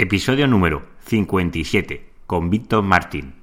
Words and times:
Episodio 0.00 0.46
número 0.46 0.84
57 1.06 2.08
con 2.24 2.50
Víctor 2.50 2.84
Martín. 2.84 3.34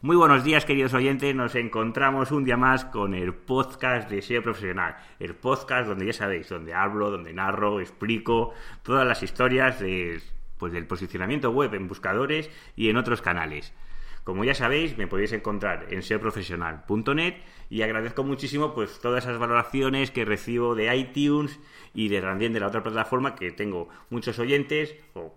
Muy 0.00 0.14
buenos 0.14 0.44
días, 0.44 0.64
queridos 0.64 0.94
oyentes. 0.94 1.34
Nos 1.34 1.56
encontramos 1.56 2.30
un 2.30 2.44
día 2.44 2.56
más 2.56 2.84
con 2.84 3.14
el 3.14 3.34
podcast 3.34 4.08
de 4.08 4.22
SEO 4.22 4.44
Profesional. 4.44 4.94
El 5.18 5.34
podcast 5.34 5.88
donde 5.88 6.06
ya 6.06 6.12
sabéis, 6.12 6.48
donde 6.48 6.72
hablo, 6.72 7.10
donde 7.10 7.32
narro, 7.32 7.80
explico 7.80 8.52
todas 8.84 9.04
las 9.04 9.24
historias 9.24 9.80
de 9.80 10.20
pues 10.58 10.72
del 10.72 10.86
posicionamiento 10.86 11.50
web 11.50 11.74
en 11.74 11.88
buscadores 11.88 12.50
y 12.76 12.88
en 12.88 12.96
otros 12.96 13.22
canales. 13.22 13.72
Como 14.26 14.44
ya 14.44 14.54
sabéis, 14.54 14.98
me 14.98 15.06
podéis 15.06 15.32
encontrar 15.32 15.86
en 15.90 16.02
seoprofesional.net 16.02 17.34
y 17.70 17.82
agradezco 17.82 18.24
muchísimo 18.24 18.74
pues 18.74 18.98
todas 18.98 19.22
esas 19.22 19.38
valoraciones 19.38 20.10
que 20.10 20.24
recibo 20.24 20.74
de 20.74 20.92
iTunes 20.96 21.60
y 21.94 22.08
de 22.08 22.20
también 22.20 22.52
de 22.52 22.58
la 22.58 22.66
otra 22.66 22.82
plataforma 22.82 23.36
que 23.36 23.52
tengo 23.52 23.88
muchos 24.10 24.40
oyentes, 24.40 24.96
o, 25.14 25.32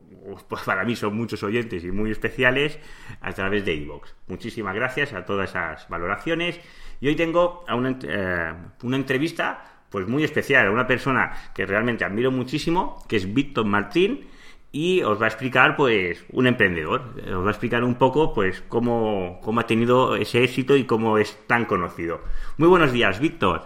pues 0.47 0.63
para 0.63 0.83
mí 0.85 0.95
son 0.95 1.15
muchos 1.15 1.43
oyentes 1.43 1.83
y 1.83 1.91
muy 1.91 2.09
especiales 2.09 2.79
a 3.21 3.31
través 3.31 3.63
de 3.63 3.75
iVoox. 3.75 4.09
Muchísimas 4.25 4.73
gracias 4.73 5.13
a 5.13 5.23
todas 5.23 5.51
esas 5.51 5.87
valoraciones 5.87 6.59
y 6.99 7.09
hoy 7.09 7.15
tengo 7.15 7.63
a 7.67 7.75
una, 7.75 7.95
eh, 8.01 8.53
una 8.81 8.95
entrevista 8.95 9.83
pues 9.91 10.07
muy 10.07 10.23
especial, 10.23 10.65
a 10.65 10.71
una 10.71 10.87
persona 10.87 11.31
que 11.53 11.67
realmente 11.67 12.05
admiro 12.05 12.31
muchísimo, 12.31 13.05
que 13.07 13.17
es 13.17 13.31
Víctor 13.31 13.67
Martín 13.67 14.27
y 14.71 15.01
os 15.01 15.19
va 15.19 15.25
a 15.25 15.29
explicar 15.29 15.75
pues 15.75 16.23
un 16.31 16.47
emprendedor, 16.47 17.01
os 17.27 17.43
va 17.43 17.47
a 17.47 17.51
explicar 17.51 17.83
un 17.83 17.95
poco 17.95 18.33
pues 18.33 18.63
cómo, 18.67 19.39
cómo 19.41 19.59
ha 19.59 19.67
tenido 19.67 20.15
ese 20.15 20.43
éxito 20.43 20.75
y 20.75 20.85
cómo 20.85 21.17
es 21.17 21.37
tan 21.47 21.65
conocido. 21.65 22.21
Muy 22.57 22.67
buenos 22.67 22.91
días, 22.91 23.19
Víctor. 23.19 23.63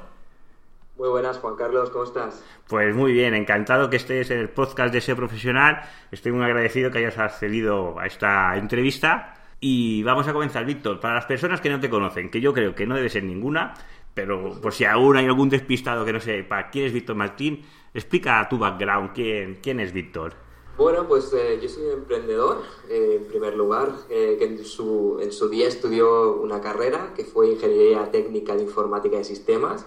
Muy 0.97 1.09
buenas, 1.09 1.39
Juan 1.39 1.55
Carlos, 1.55 1.89
¿cómo 1.89 2.05
estás? 2.05 2.45
Pues 2.67 2.95
muy 2.95 3.11
bien, 3.11 3.33
encantado 3.33 3.89
que 3.89 3.97
estés 3.97 4.29
en 4.31 4.39
el 4.39 4.49
podcast 4.49 4.93
de 4.93 4.99
ese 4.99 5.15
profesional. 5.15 5.81
Estoy 6.11 6.31
muy 6.31 6.45
agradecido 6.45 6.91
que 6.91 6.99
hayas 6.99 7.17
accedido 7.17 7.99
a 7.99 8.05
esta 8.05 8.55
entrevista. 8.55 9.33
Y 9.59 10.03
vamos 10.03 10.27
a 10.27 10.33
comenzar, 10.33 10.65
Víctor. 10.65 10.99
Para 10.99 11.15
las 11.15 11.25
personas 11.25 11.61
que 11.61 11.69
no 11.69 11.79
te 11.79 11.89
conocen, 11.89 12.29
que 12.29 12.41
yo 12.41 12.53
creo 12.53 12.75
que 12.75 12.85
no 12.85 12.95
debe 12.95 13.09
ser 13.09 13.23
ninguna, 13.23 13.73
pero 14.13 14.61
por 14.61 14.73
si 14.73 14.85
aún 14.85 15.17
hay 15.17 15.25
algún 15.25 15.49
despistado 15.49 16.05
que 16.05 16.13
no 16.13 16.19
sepa 16.19 16.69
quién 16.69 16.85
es 16.85 16.93
Víctor 16.93 17.15
Martín, 17.15 17.65
explica 17.93 18.47
tu 18.47 18.59
background, 18.59 19.11
quién, 19.13 19.59
quién 19.63 19.79
es 19.79 19.91
Víctor. 19.93 20.35
Bueno, 20.75 21.07
pues 21.07 21.31
eh, 21.33 21.59
yo 21.61 21.69
soy 21.69 21.83
un 21.83 21.91
emprendedor, 21.91 22.57
eh, 22.89 23.19
en 23.21 23.27
primer 23.27 23.55
lugar, 23.55 23.93
eh, 24.09 24.37
que 24.39 24.45
en 24.45 24.65
su, 24.65 25.19
en 25.21 25.31
su 25.31 25.47
día 25.47 25.67
estudió 25.67 26.33
una 26.37 26.61
carrera 26.61 27.13
que 27.15 27.25
fue 27.25 27.51
Ingeniería 27.51 28.09
Técnica 28.09 28.55
de 28.55 28.63
Informática 28.63 29.17
de 29.17 29.23
Sistemas, 29.23 29.85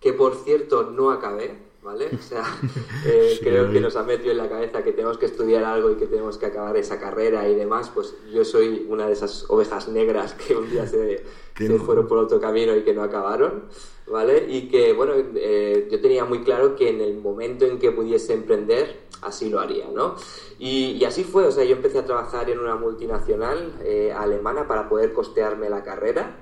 que 0.00 0.12
por 0.12 0.36
cierto 0.36 0.92
no 0.92 1.10
acabé, 1.10 1.58
¿vale? 1.82 2.08
O 2.16 2.22
sea, 2.22 2.44
creo 3.40 3.72
que 3.72 3.80
nos 3.80 3.96
ha 3.96 4.04
metido 4.04 4.30
en 4.30 4.38
la 4.38 4.48
cabeza 4.48 4.84
que 4.84 4.92
tenemos 4.92 5.18
que 5.18 5.26
estudiar 5.26 5.64
algo 5.64 5.90
y 5.90 5.96
que 5.96 6.06
tenemos 6.06 6.38
que 6.38 6.46
acabar 6.46 6.76
esa 6.76 7.00
carrera 7.00 7.48
y 7.48 7.56
demás, 7.56 7.90
pues 7.92 8.14
yo 8.32 8.44
soy 8.44 8.86
una 8.88 9.08
de 9.08 9.14
esas 9.14 9.50
ovejas 9.50 9.88
negras 9.88 10.34
que 10.34 10.54
un 10.54 10.70
día 10.70 10.86
se, 10.86 11.24
se 11.56 11.78
fueron 11.80 12.06
por 12.06 12.18
otro 12.18 12.38
camino 12.38 12.76
y 12.76 12.84
que 12.84 12.94
no 12.94 13.02
acabaron, 13.02 13.64
¿vale? 14.10 14.46
Y 14.48 14.68
que, 14.68 14.92
bueno, 14.92 15.14
yo 15.16 16.00
tenía 16.00 16.24
muy 16.24 16.42
claro 16.42 16.76
que 16.76 16.88
en 16.88 17.00
el 17.00 17.18
momento 17.18 17.64
en 17.66 17.78
que 17.78 17.90
pudiese 17.90 18.34
emprender, 18.34 19.08
así 19.22 19.48
lo 19.48 19.60
haría, 19.60 19.86
¿no? 19.92 20.16
Y, 20.58 21.04
así 21.04 21.24
fue, 21.24 21.46
o 21.46 21.52
sea, 21.52 21.64
yo 21.64 21.76
empecé 21.76 21.98
a 21.98 22.04
trabajar 22.04 22.50
en 22.50 22.58
una 22.58 22.76
multinacional 22.76 23.74
eh, 23.84 24.12
alemana 24.16 24.66
para 24.66 24.88
poder 24.88 25.12
costearme 25.12 25.70
la 25.70 25.82
carrera. 25.82 26.36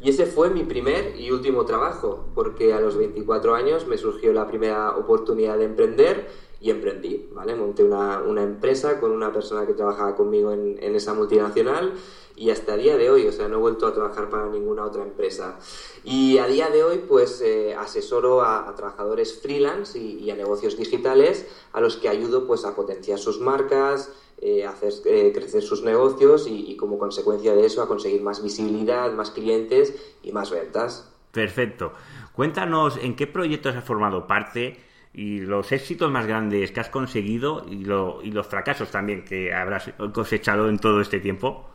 Y 0.00 0.10
ese 0.10 0.26
fue 0.26 0.48
mi 0.50 0.62
primer 0.62 1.18
y 1.18 1.30
último 1.32 1.64
trabajo, 1.64 2.26
porque 2.34 2.72
a 2.72 2.80
los 2.80 2.96
24 2.96 3.54
años 3.54 3.86
me 3.86 3.98
surgió 3.98 4.32
la 4.32 4.46
primera 4.46 4.96
oportunidad 4.96 5.58
de 5.58 5.64
emprender 5.64 6.28
y 6.60 6.70
emprendí, 6.70 7.28
¿vale? 7.32 7.54
Monté 7.54 7.84
una, 7.84 8.20
una 8.20 8.42
empresa 8.42 8.98
con 8.98 9.12
una 9.12 9.32
persona 9.32 9.66
que 9.66 9.74
trabajaba 9.74 10.16
conmigo 10.16 10.52
en, 10.52 10.76
en 10.82 10.94
esa 10.96 11.14
multinacional 11.14 11.94
y 12.38 12.50
hasta 12.50 12.74
el 12.74 12.82
día 12.82 12.96
de 12.96 13.10
hoy, 13.10 13.26
o 13.26 13.32
sea, 13.32 13.48
no 13.48 13.56
he 13.56 13.60
vuelto 13.60 13.86
a 13.86 13.92
trabajar 13.92 14.28
para 14.28 14.46
ninguna 14.48 14.84
otra 14.84 15.02
empresa. 15.02 15.58
Y 16.04 16.38
a 16.38 16.46
día 16.46 16.70
de 16.70 16.84
hoy, 16.84 16.98
pues 17.08 17.40
eh, 17.40 17.74
asesoro 17.74 18.42
a, 18.42 18.72
trabajadores 18.76 19.40
freelance 19.40 19.98
y, 19.98 20.30
a 20.30 20.36
negocios 20.36 20.76
digitales 20.76 21.46
a 21.72 21.80
los 21.80 21.96
que 21.96 22.08
ayudo 22.08 22.46
pues 22.46 22.64
a 22.64 22.76
potenciar 22.76 23.18
sus 23.18 23.40
marcas, 23.40 24.12
eh, 24.40 24.64
hacer 24.64 24.92
eh, 25.06 25.32
crecer 25.34 25.62
sus 25.62 25.82
negocios 25.82 26.46
y, 26.46 26.70
y, 26.70 26.76
como 26.76 26.96
consecuencia 26.96 27.54
de 27.54 27.66
eso 27.66 27.82
a 27.82 27.88
conseguir 27.88 28.22
más 28.22 28.42
visibilidad, 28.42 29.12
más 29.12 29.32
clientes 29.32 29.94
y 30.22 30.30
más 30.30 30.50
ventas. 30.52 31.12
Perfecto. 31.32 31.92
Cuéntanos 32.32 32.98
en 32.98 33.16
qué 33.16 33.26
proyectos 33.26 33.74
has 33.74 33.84
formado 33.84 34.28
parte 34.28 34.87
y 35.12 35.40
los 35.40 35.72
éxitos 35.72 36.10
más 36.10 36.26
grandes 36.26 36.70
que 36.70 36.80
has 36.80 36.90
conseguido 36.90 37.64
y, 37.68 37.84
lo, 37.84 38.20
y 38.22 38.30
los 38.30 38.46
fracasos 38.46 38.90
también 38.90 39.24
que 39.24 39.52
habrás 39.52 39.90
cosechado 40.12 40.68
en 40.68 40.78
todo 40.78 41.00
este 41.00 41.20
tiempo. 41.20 41.68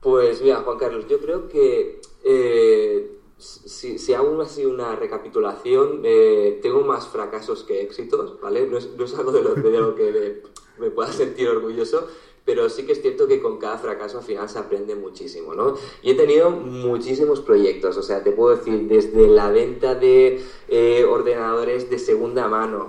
Pues 0.00 0.42
mira, 0.42 0.56
Juan 0.56 0.78
Carlos, 0.78 1.06
yo 1.08 1.18
creo 1.18 1.48
que 1.48 2.00
eh, 2.24 3.18
si, 3.36 3.98
si, 3.98 4.14
hago 4.14 4.40
así 4.42 4.64
una 4.64 4.94
recapitulación, 4.96 6.02
eh, 6.04 6.58
tengo 6.62 6.82
más 6.82 7.08
fracasos 7.08 7.64
que 7.64 7.82
éxitos, 7.82 8.40
¿vale? 8.40 8.66
No 8.66 8.78
es, 8.78 8.94
no 8.96 9.04
es 9.04 9.14
algo 9.14 9.32
de 9.32 9.42
lo, 9.42 9.54
de 9.54 9.80
lo 9.80 9.94
que 9.94 10.42
me, 10.78 10.90
pueda 10.90 11.12
sentir 11.12 11.48
orgulloso, 11.48 12.08
pero 12.48 12.70
sí 12.70 12.86
que 12.86 12.92
es 12.92 13.02
cierto 13.02 13.28
que 13.28 13.42
con 13.42 13.58
cada 13.58 13.76
fracaso 13.76 14.16
al 14.16 14.24
final 14.24 14.48
se 14.48 14.58
aprende 14.58 14.94
muchísimo, 14.94 15.52
¿no? 15.52 15.74
Y 16.00 16.12
he 16.12 16.14
tenido 16.14 16.50
muchísimos 16.50 17.40
proyectos, 17.42 17.98
o 17.98 18.02
sea, 18.02 18.22
te 18.22 18.32
puedo 18.32 18.56
decir, 18.56 18.88
desde 18.88 19.28
la 19.28 19.50
venta 19.50 19.94
de 19.94 20.42
eh, 20.68 21.04
ordenadores 21.04 21.90
de 21.90 21.98
segunda 21.98 22.48
mano, 22.48 22.86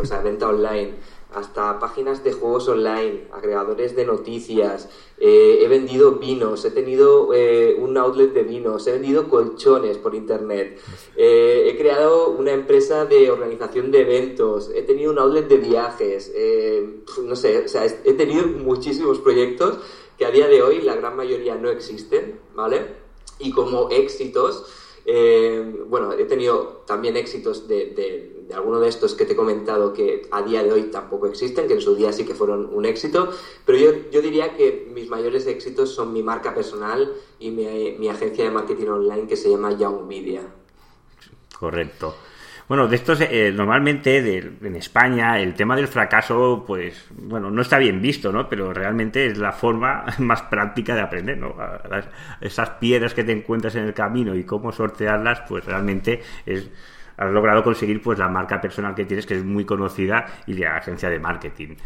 o 0.00 0.04
sea, 0.04 0.22
venta 0.22 0.48
online, 0.48 0.94
hasta 1.34 1.78
páginas 1.78 2.24
de 2.24 2.32
juegos 2.32 2.68
online, 2.68 3.28
agregadores 3.32 3.94
de 3.94 4.04
noticias, 4.04 4.88
eh, 5.18 5.60
he 5.62 5.68
vendido 5.68 6.12
vinos, 6.12 6.64
he 6.64 6.70
tenido 6.70 7.32
eh, 7.34 7.76
un 7.78 7.96
outlet 7.96 8.32
de 8.32 8.42
vinos, 8.42 8.86
he 8.86 8.92
vendido 8.92 9.28
colchones 9.28 9.98
por 9.98 10.14
internet, 10.14 10.80
eh, 11.16 11.68
he 11.68 11.76
creado 11.76 12.30
una 12.30 12.52
empresa 12.52 13.04
de 13.04 13.30
organización 13.30 13.90
de 13.90 14.00
eventos, 14.00 14.70
he 14.74 14.82
tenido 14.82 15.12
un 15.12 15.18
outlet 15.18 15.46
de 15.48 15.56
viajes, 15.58 16.32
no 17.22 17.36
sé, 17.36 17.64
o 17.64 17.68
sea, 17.68 17.84
he 17.84 18.14
tenido 18.14 18.46
muchísimos 18.46 19.18
proyectos 19.18 19.78
que 20.18 20.26
a 20.26 20.30
día 20.30 20.48
de 20.48 20.62
hoy 20.62 20.82
la 20.82 20.96
gran 20.96 21.16
mayoría 21.16 21.54
no 21.54 21.70
existen, 21.70 22.40
¿vale? 22.54 22.86
Y 23.38 23.52
como 23.52 23.88
éxitos, 23.90 24.66
bueno, 25.86 26.12
he 26.12 26.24
tenido 26.24 26.82
también 26.86 27.16
éxitos 27.16 27.68
de 27.68 27.86
de 27.86 28.39
alguno 28.52 28.80
de 28.80 28.88
estos 28.88 29.14
que 29.14 29.24
te 29.24 29.32
he 29.34 29.36
comentado 29.36 29.92
que 29.92 30.22
a 30.30 30.42
día 30.42 30.62
de 30.62 30.72
hoy 30.72 30.84
tampoco 30.84 31.26
existen, 31.26 31.66
que 31.66 31.74
en 31.74 31.80
su 31.80 31.94
día 31.94 32.12
sí 32.12 32.24
que 32.24 32.34
fueron 32.34 32.68
un 32.72 32.84
éxito, 32.84 33.30
pero 33.64 33.78
yo, 33.78 34.10
yo 34.10 34.22
diría 34.22 34.56
que 34.56 34.88
mis 34.92 35.08
mayores 35.08 35.46
éxitos 35.46 35.94
son 35.94 36.12
mi 36.12 36.22
marca 36.22 36.54
personal 36.54 37.12
y 37.38 37.50
mi, 37.50 37.96
mi 37.98 38.08
agencia 38.08 38.44
de 38.44 38.50
marketing 38.50 38.88
online 38.88 39.26
que 39.26 39.36
se 39.36 39.50
llama 39.50 39.72
Young 39.72 40.06
Media. 40.06 40.42
Correcto. 41.58 42.14
Bueno, 42.70 42.86
de 42.86 42.94
estos, 42.94 43.20
eh, 43.20 43.52
normalmente 43.52 44.38
en 44.38 44.76
España 44.76 45.40
el 45.40 45.54
tema 45.54 45.74
del 45.74 45.88
fracaso, 45.88 46.62
pues, 46.64 47.04
bueno, 47.10 47.50
no 47.50 47.62
está 47.62 47.78
bien 47.78 48.00
visto, 48.00 48.30
¿no? 48.30 48.48
Pero 48.48 48.72
realmente 48.72 49.26
es 49.26 49.38
la 49.38 49.50
forma 49.50 50.04
más 50.18 50.42
práctica 50.42 50.94
de 50.94 51.00
aprender, 51.00 51.36
¿no? 51.36 51.56
esas 52.40 52.70
piedras 52.78 53.12
que 53.12 53.24
te 53.24 53.32
encuentras 53.32 53.74
en 53.74 53.86
el 53.86 53.92
camino 53.92 54.36
y 54.36 54.44
cómo 54.44 54.70
sortearlas, 54.70 55.42
pues 55.48 55.64
realmente 55.64 56.22
es 56.46 56.70
has 57.20 57.30
logrado 57.30 57.62
conseguir 57.62 58.00
pues 58.02 58.18
la 58.18 58.28
marca 58.28 58.60
personal 58.60 58.94
que 58.94 59.04
tienes, 59.04 59.26
que 59.26 59.34
es 59.34 59.44
muy 59.44 59.64
conocida, 59.64 60.26
y 60.46 60.54
la 60.54 60.76
agencia 60.76 61.10
de 61.10 61.18
marketing. 61.18 61.76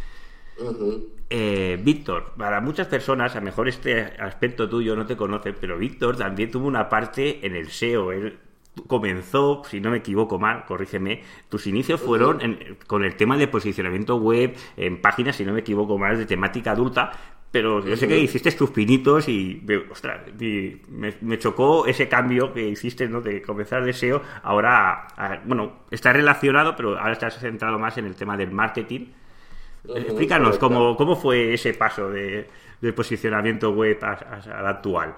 Eh, 1.29 1.79
Víctor, 1.83 2.33
para 2.37 2.61
muchas 2.61 2.87
personas, 2.87 3.35
a 3.35 3.41
lo 3.41 3.45
mejor 3.45 3.69
este 3.69 4.01
aspecto 4.21 4.69
tuyo 4.69 4.95
no 4.95 5.05
te 5.05 5.17
conoce, 5.17 5.53
pero 5.53 5.77
Víctor 5.77 6.17
también 6.17 6.51
tuvo 6.51 6.69
una 6.69 6.89
parte 6.89 7.45
en 7.45 7.57
el 7.57 7.71
SEO. 7.71 8.13
Él 8.13 8.39
comenzó, 8.87 9.63
si 9.65 9.81
no 9.81 9.91
me 9.91 9.99
equivoco 9.99 10.39
mal, 10.39 10.65
corrígeme, 10.67 11.23
tus 11.49 11.67
inicios 11.67 12.01
fueron 12.01 12.41
con 12.87 13.05
el 13.05 13.17
tema 13.17 13.37
de 13.37 13.49
posicionamiento 13.49 14.17
web 14.17 14.55
en 14.77 15.01
páginas, 15.01 15.37
si 15.37 15.45
no 15.45 15.53
me 15.53 15.61
equivoco 15.61 15.99
mal, 15.99 16.17
de 16.17 16.27
temática 16.27 16.73
adulta, 16.73 17.13
pero 17.55 17.87
yo 17.87 17.97
sé 17.97 18.09
que 18.09 18.19
hiciste 18.19 18.51
tus 18.51 18.71
pinitos 18.71 19.29
y, 19.29 19.65
ostras, 19.89 20.23
me, 20.89 21.39
chocó 21.39 21.87
ese 21.87 22.09
cambio 22.09 22.53
que 22.53 22.67
hiciste, 22.67 23.07
¿no? 23.07 23.21
De 23.21 23.43
comenzar 23.43 23.85
de 23.85 23.93
SEO, 23.93 24.21
ahora, 24.43 25.07
bueno, 25.45 25.85
está 25.89 26.13
relacionado, 26.13 26.75
pero 26.75 26.99
ahora 26.99 27.13
estás 27.13 27.39
centrado 27.39 27.79
más 27.79 27.97
en 27.97 28.07
el 28.07 28.17
tema 28.17 28.37
del 28.37 28.51
marketing. 28.51 29.07
Explícanos 29.89 30.59
cómo, 30.59 31.15
fue 31.15 31.55
ese 31.55 31.75
paso 31.75 32.11
de, 32.11 32.49
posicionamiento 32.93 33.71
web 33.71 34.01
al 34.03 34.67
actual. 34.67 35.15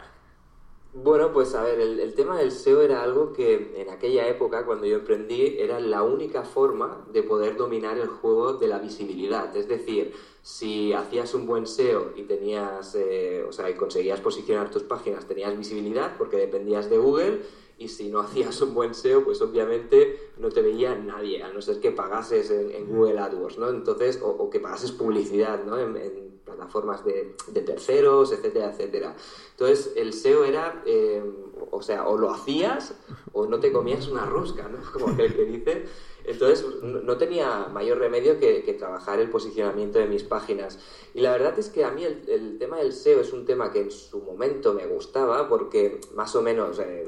Bueno, 1.03 1.31
pues 1.31 1.55
a 1.55 1.63
ver, 1.63 1.79
el, 1.79 2.15
tema 2.15 2.39
del 2.39 2.51
SEO 2.51 2.81
era 2.81 3.03
algo 3.03 3.35
que 3.35 3.75
en 3.77 3.91
aquella 3.91 4.27
época, 4.29 4.65
cuando 4.65 4.87
yo 4.87 4.97
emprendí, 4.97 5.57
era 5.59 5.79
la 5.79 6.03
única 6.03 6.43
forma 6.43 7.07
de 7.13 7.23
poder 7.23 7.57
dominar 7.57 7.99
el 7.99 8.09
juego 8.09 8.55
de 8.55 8.67
la 8.67 8.79
visibilidad. 8.79 9.55
Es 9.55 9.69
decir, 9.69 10.15
si 10.41 10.95
hacías 10.95 11.35
un 11.35 11.47
buen 11.47 11.67
SEO 11.67 12.13
y 12.17 12.23
tenías, 12.23 12.95
eh, 12.95 13.45
o 13.47 13.53
sea, 13.53 13.69
y 13.69 13.75
conseguías 13.75 14.23
posicionar 14.23 14.71
tus 14.71 14.85
páginas, 14.85 15.29
tenías 15.29 15.57
visibilidad 15.57 16.17
porque 16.17 16.39
dependías 16.39 16.89
de 16.89 16.97
Google 16.97 17.43
y 17.77 17.89
si 17.89 18.09
no 18.09 18.21
hacías 18.21 18.59
un 18.63 18.75
buen 18.75 18.95
SEO, 18.95 19.23
pues 19.23 19.43
obviamente 19.43 20.31
no 20.39 20.49
te 20.49 20.63
veía 20.63 20.95
nadie, 20.95 21.43
a 21.43 21.53
no 21.53 21.61
ser 21.61 21.79
que 21.79 21.91
pagases 21.91 22.51
en, 22.51 22.87
Google 22.87 23.19
AdWords, 23.19 23.59
¿no? 23.59 23.69
Entonces, 23.69 24.19
o, 24.23 24.49
que 24.49 24.61
pagases 24.61 24.93
publicidad, 24.93 25.63
¿no? 25.63 25.79
En, 25.79 26.36
plataformas 26.47 27.05
de, 27.05 27.35
terceros, 27.53 28.33
etcétera, 28.33 28.71
etcétera. 28.71 29.17
Entonces, 29.51 29.93
el 29.97 30.15
SEO 30.15 30.45
era, 30.45 30.83
eh, 30.87 31.23
o 31.71 31.83
sea, 31.83 32.09
o 32.09 32.17
lo 32.17 32.31
hacías 32.31 32.95
o 33.33 33.47
no 33.47 33.61
te 33.61 33.73
comías 33.73 34.09
una 34.09 34.25
rosca, 34.25 34.69
¿no? 34.69 34.79
Como 34.93 35.09
el 35.21 35.35
que 35.35 35.45
dice. 35.45 35.85
Entonces, 36.25 36.65
no 36.83 37.17
tenía 37.19 37.69
mayor 37.69 37.99
remedio 37.99 38.41
que, 38.41 38.75
trabajar 38.79 39.21
el 39.21 39.31
posicionamiento 39.31 39.99
de 39.99 40.07
mis 40.07 40.25
páginas. 40.25 40.79
Y 41.15 41.21
la 41.21 41.33
verdad 41.33 41.57
es 41.59 41.69
que 41.69 41.85
a 41.85 41.91
mí 41.91 42.05
el, 42.05 42.59
tema 42.59 42.79
del 42.79 42.93
SEO 42.93 43.21
es 43.21 43.33
un 43.33 43.45
tema 43.45 43.71
que 43.71 43.81
en 43.83 43.91
su 43.91 44.21
momento 44.21 44.73
me 44.73 44.87
gustaba 44.87 45.49
porque 45.49 46.01
más 46.15 46.35
o 46.35 46.43
menos... 46.43 46.79
Eh, 46.79 47.07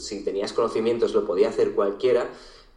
si 0.00 0.24
tenías 0.24 0.52
conocimientos 0.52 1.14
lo 1.14 1.26
podía 1.26 1.50
hacer 1.50 1.72
cualquiera, 1.72 2.30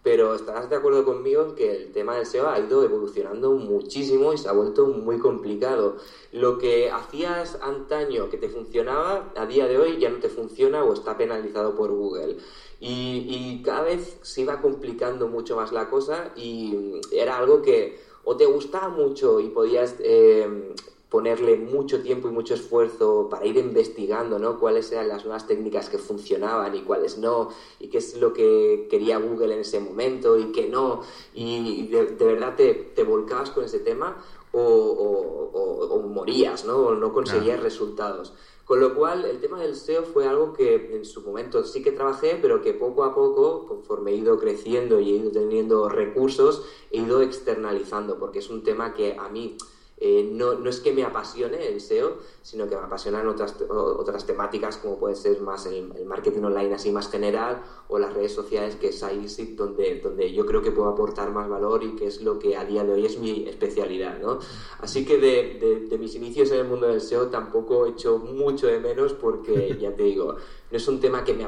pero 0.04 0.36
estarás 0.36 0.70
de 0.70 0.76
acuerdo 0.76 1.06
conmigo 1.06 1.44
en 1.44 1.56
que 1.56 1.72
el 1.72 1.92
tema 1.94 2.18
del 2.18 2.26
SEO 2.26 2.50
ha 2.50 2.60
ido 2.60 2.84
evolucionando 2.84 3.52
muchísimo 3.54 4.34
y 4.34 4.38
se 4.38 4.50
ha 4.50 4.52
vuelto 4.52 4.86
muy 4.86 5.18
complicado. 5.18 5.96
Lo 6.34 6.58
que 6.58 6.92
hacías 6.92 7.58
antaño 7.62 8.30
que 8.30 8.38
te 8.38 8.50
funcionaba, 8.50 9.32
a 9.38 9.46
día 9.46 9.66
de 9.66 9.78
hoy 9.78 9.98
ya 10.00 10.10
no 10.10 10.18
te 10.18 10.28
funciona 10.28 10.84
o 10.84 10.94
está 10.94 11.18
penalizado 11.18 11.76
por 11.76 11.92
Google. 11.92 12.38
Y, 12.82 13.62
cada 13.64 13.84
vez 13.84 14.18
se 14.24 14.42
iba 14.42 14.62
complicando 14.62 15.30
mucho 15.30 15.56
más 15.56 15.72
la 15.72 15.90
cosa 15.90 16.34
y 16.36 17.00
era 17.14 17.38
algo 17.38 17.62
que 17.62 17.98
o 18.26 18.36
te 18.36 18.46
gustaba 18.46 18.90
mucho 18.90 19.40
y 19.40 19.48
podías 19.50 19.96
eh, 20.00 20.74
ponerle 21.13 21.57
mucho 21.57 22.01
tiempo 22.01 22.27
y 22.27 22.31
mucho 22.31 22.56
esfuerzo 22.56 23.27
para 23.30 23.45
ir 23.45 23.56
investigando 23.57 24.39
¿no? 24.39 24.60
cuáles 24.60 24.92
eran 24.92 25.10
las 25.10 25.25
nuevas 25.25 25.45
técnicas 25.45 25.88
que 25.88 26.00
funcionaban 26.00 26.74
y 26.74 26.81
cuáles 26.81 27.19
no, 27.19 27.50
y 27.80 27.89
qué 27.89 28.00
es 28.00 28.18
lo 28.18 28.33
que 28.33 28.88
quería 28.89 29.19
Google 29.19 29.54
en 29.54 29.60
ese 29.60 29.80
momento 29.80 30.39
y 30.39 30.51
qué 30.51 30.68
no, 30.68 31.01
y 31.36 31.86
de, 31.86 32.15
verdad 32.15 32.56
te, 32.56 32.74
te, 32.74 33.04
volcabas 33.04 33.51
con 33.51 33.63
ese 33.63 33.77
tema 33.77 34.18
o, 34.54 36.01
morías, 36.07 36.65
¿no? 36.65 36.77
o 36.77 36.95
no 36.95 37.13
conseguías 37.13 37.62
resultados. 37.62 38.33
Con 38.65 38.80
lo 38.80 38.95
cual, 38.95 39.25
el 39.25 39.39
tema 39.39 39.62
del 39.62 39.75
SEO 39.75 40.04
fue 40.04 40.25
algo 40.25 40.54
que 40.54 40.95
en 40.95 41.06
su 41.06 41.21
momento 41.21 41.63
sí 41.63 41.83
que 41.83 41.92
trabajé, 41.92 42.39
pero 42.42 42.62
que 42.62 42.74
poco 42.74 43.04
a 43.04 43.13
poco, 43.13 43.68
conforme 43.68 44.12
he 44.12 44.15
ido 44.15 44.39
creciendo 44.39 45.00
y 45.00 45.12
he 45.12 45.18
ido 45.18 45.31
teniendo 45.31 45.89
recursos, 45.89 46.65
he 46.89 47.00
ido 47.00 47.21
externalizando, 47.21 48.18
porque 48.18 48.39
es 48.39 48.50
un 48.50 48.63
tema 48.63 48.94
que 48.95 49.15
a 49.19 49.30
mí 49.30 49.57
eh, 49.98 50.30
no, 50.31 50.56
no, 50.56 50.69
es 50.69 50.80
que 50.80 50.92
me 50.92 51.04
apasione 51.04 51.68
el 51.68 51.80
SEO, 51.80 52.18
sino 52.42 52.68
que 52.68 52.75
me 52.75 52.81
apasionan 52.81 53.28
otras, 53.28 53.56
otras 53.69 54.25
temáticas 54.25 54.78
como 54.78 54.98
puede 54.98 55.16
ser 55.16 55.40
más 55.42 55.66
el, 55.66 55.94
marketing 56.06 56.44
online 56.44 56.74
así 56.74 56.92
más 56.92 57.10
general 57.10 57.63
o 57.88 58.00
las 58.00 58.13
redes 58.13 58.34
sociales, 58.34 58.75
que 58.75 58.90
es 58.90 59.04
ahí 59.04 59.25
donde, 59.56 60.00
donde 60.01 60.34
yo 60.34 60.45
creo 60.45 60.62
que 60.62 60.72
puedo 60.72 60.90
aportar 60.90 61.31
más 61.31 61.48
valor 61.48 61.84
y 61.84 61.95
que 61.95 62.07
es 62.07 62.22
lo 62.22 62.40
que 62.40 62.57
a 62.57 62.66
día 62.66 62.84
de 62.84 62.94
hoy 62.94 63.06
es 63.06 63.19
mi 63.19 63.48
especialidad. 63.48 64.19
¿no? 64.19 64.40
Así 64.80 65.06
que 65.06 65.18
de, 65.18 65.88
de, 65.90 65.98
mis 65.98 66.16
inicios 66.16 66.51
en 66.51 66.60
el 66.60 66.66
mundo 66.66 66.88
del 66.88 67.00
SEO 67.00 67.28
tampoco 67.28 67.86
he 67.86 67.92
hecho 67.92 68.18
mucho 68.18 68.68
de 68.68 68.80
menos 68.80 69.13
porque, 69.13 69.78
ya 69.80 69.96
te 69.96 70.04
digo, 70.04 70.36
no 70.74 70.78
es 70.78 70.88
un 70.88 71.00
tema 71.00 71.24
que 71.24 71.36
me 71.36 71.44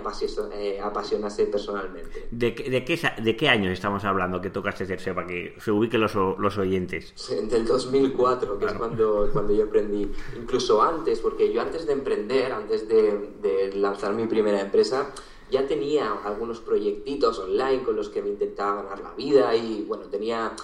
eh, 0.53 0.79
apasionase 0.79 1.47
personalmente. 1.47 2.27
¿De, 2.29 2.51
de, 2.51 2.85
qué, 2.85 2.99
¿De 3.23 3.35
qué 3.35 3.49
años 3.49 3.73
estamos 3.73 4.05
hablando 4.05 4.39
que 4.39 4.51
tocaste 4.51 4.85
SEO 4.99 5.15
para 5.15 5.25
que 5.25 5.55
se 5.59 5.71
ubiquen 5.71 6.01
los, 6.01 6.13
los 6.13 6.57
oyentes? 6.59 7.11
Del 7.49 7.65
2004, 7.65 8.59
que 8.59 8.65
es 8.65 8.73
cuando, 8.73 9.27
cuando 9.33 9.51
yo 9.51 9.63
aprendí. 9.63 10.11
Incluso 10.39 10.79
antes, 10.83 11.21
porque 11.21 11.51
yo 11.51 11.59
antes 11.59 11.87
de 11.87 11.93
emprender, 11.93 12.51
antes 12.51 12.87
de, 12.87 13.71
lanzar 13.73 14.13
mi 14.13 14.27
primera 14.27 14.61
empresa, 14.61 15.09
ya 15.49 15.65
tenía 15.65 16.19
algunos 16.23 16.59
proyectitos 16.59 17.39
online 17.39 17.81
con 17.81 17.95
los 17.95 18.09
que 18.09 18.21
me 18.21 18.29
intentaba 18.29 18.83
ganar 18.83 18.99
la 18.99 19.13
vida 19.15 19.55
y 19.55 19.85
bueno, 19.87 20.03
tenía, 20.03 20.55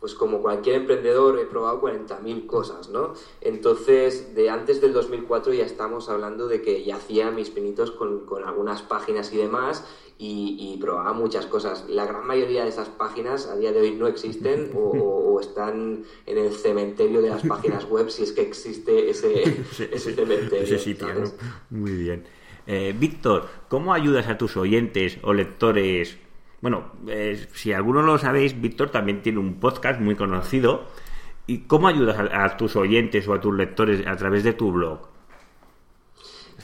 pues 0.00 0.14
como 0.14 0.42
cualquier 0.42 0.76
emprendedor, 0.76 1.38
he 1.38 1.46
probado 1.46 1.80
40.000 1.80 2.46
cosas, 2.46 2.90
¿no? 2.90 3.14
Entonces, 3.40 4.34
de 4.34 4.50
antes 4.50 4.80
del 4.80 4.92
2004 4.92 5.54
ya 5.54 5.64
estamos 5.64 6.08
hablando 6.08 6.48
de 6.48 6.62
que 6.62 6.84
ya 6.84 6.96
hacía 6.96 7.30
mis 7.30 7.50
pinitos 7.50 7.90
con, 7.90 8.26
con 8.26 8.44
algunas 8.44 8.82
páginas 8.82 9.32
y 9.32 9.38
demás 9.38 9.84
y, 10.18 10.78
probaba 10.80 11.12
muchas 11.12 11.46
cosas. 11.46 11.86
La 11.88 12.06
gran 12.06 12.26
mayoría 12.26 12.62
de 12.62 12.70
esas 12.70 12.88
páginas 12.88 13.46
a 13.46 13.56
día 13.56 13.72
de 13.72 13.80
hoy 13.80 13.92
no 13.92 14.06
existen 14.06 14.70
o, 14.74 15.38
están 15.40 16.04
en 16.24 16.38
el 16.38 16.52
cementerio 16.52 17.20
de 17.20 17.28
las 17.28 17.42
páginas 17.42 17.84
web 17.90 18.08
si 18.08 18.22
es 18.22 18.32
que 18.32 18.40
existe 18.40 19.10
ese, 19.10 19.42
ese 19.92 20.14
cementerio. 20.14 20.64
Ese 20.64 20.78
sitio, 20.78 21.08
Muy 21.68 21.92
bien. 21.92 22.24
Eh, 22.66 22.94
Víctor, 22.98 23.46
¿cómo 23.68 23.92
ayudas 23.92 24.28
a 24.28 24.38
tus 24.38 24.56
oyentes 24.56 25.18
o 25.22 25.34
lectores? 25.34 26.16
Bueno, 26.66 26.90
eh, 27.06 27.46
si 27.54 27.72
alguno 27.72 28.02
lo 28.02 28.18
sabéis, 28.18 28.60
Víctor 28.60 28.90
también 28.90 29.22
tiene 29.22 29.38
un 29.38 29.60
podcast 29.60 30.00
muy 30.00 30.16
conocido. 30.16 30.82
¿Y 31.46 31.58
cómo 31.58 31.86
ayudas 31.86 32.18
a, 32.18 32.56
tus 32.56 32.74
oyentes 32.74 33.28
o 33.28 33.34
a 33.34 33.40
tus 33.40 33.54
lectores 33.54 34.04
a 34.04 34.16
través 34.16 34.42
de 34.42 34.52
tu 34.52 34.72
blog? 34.72 34.98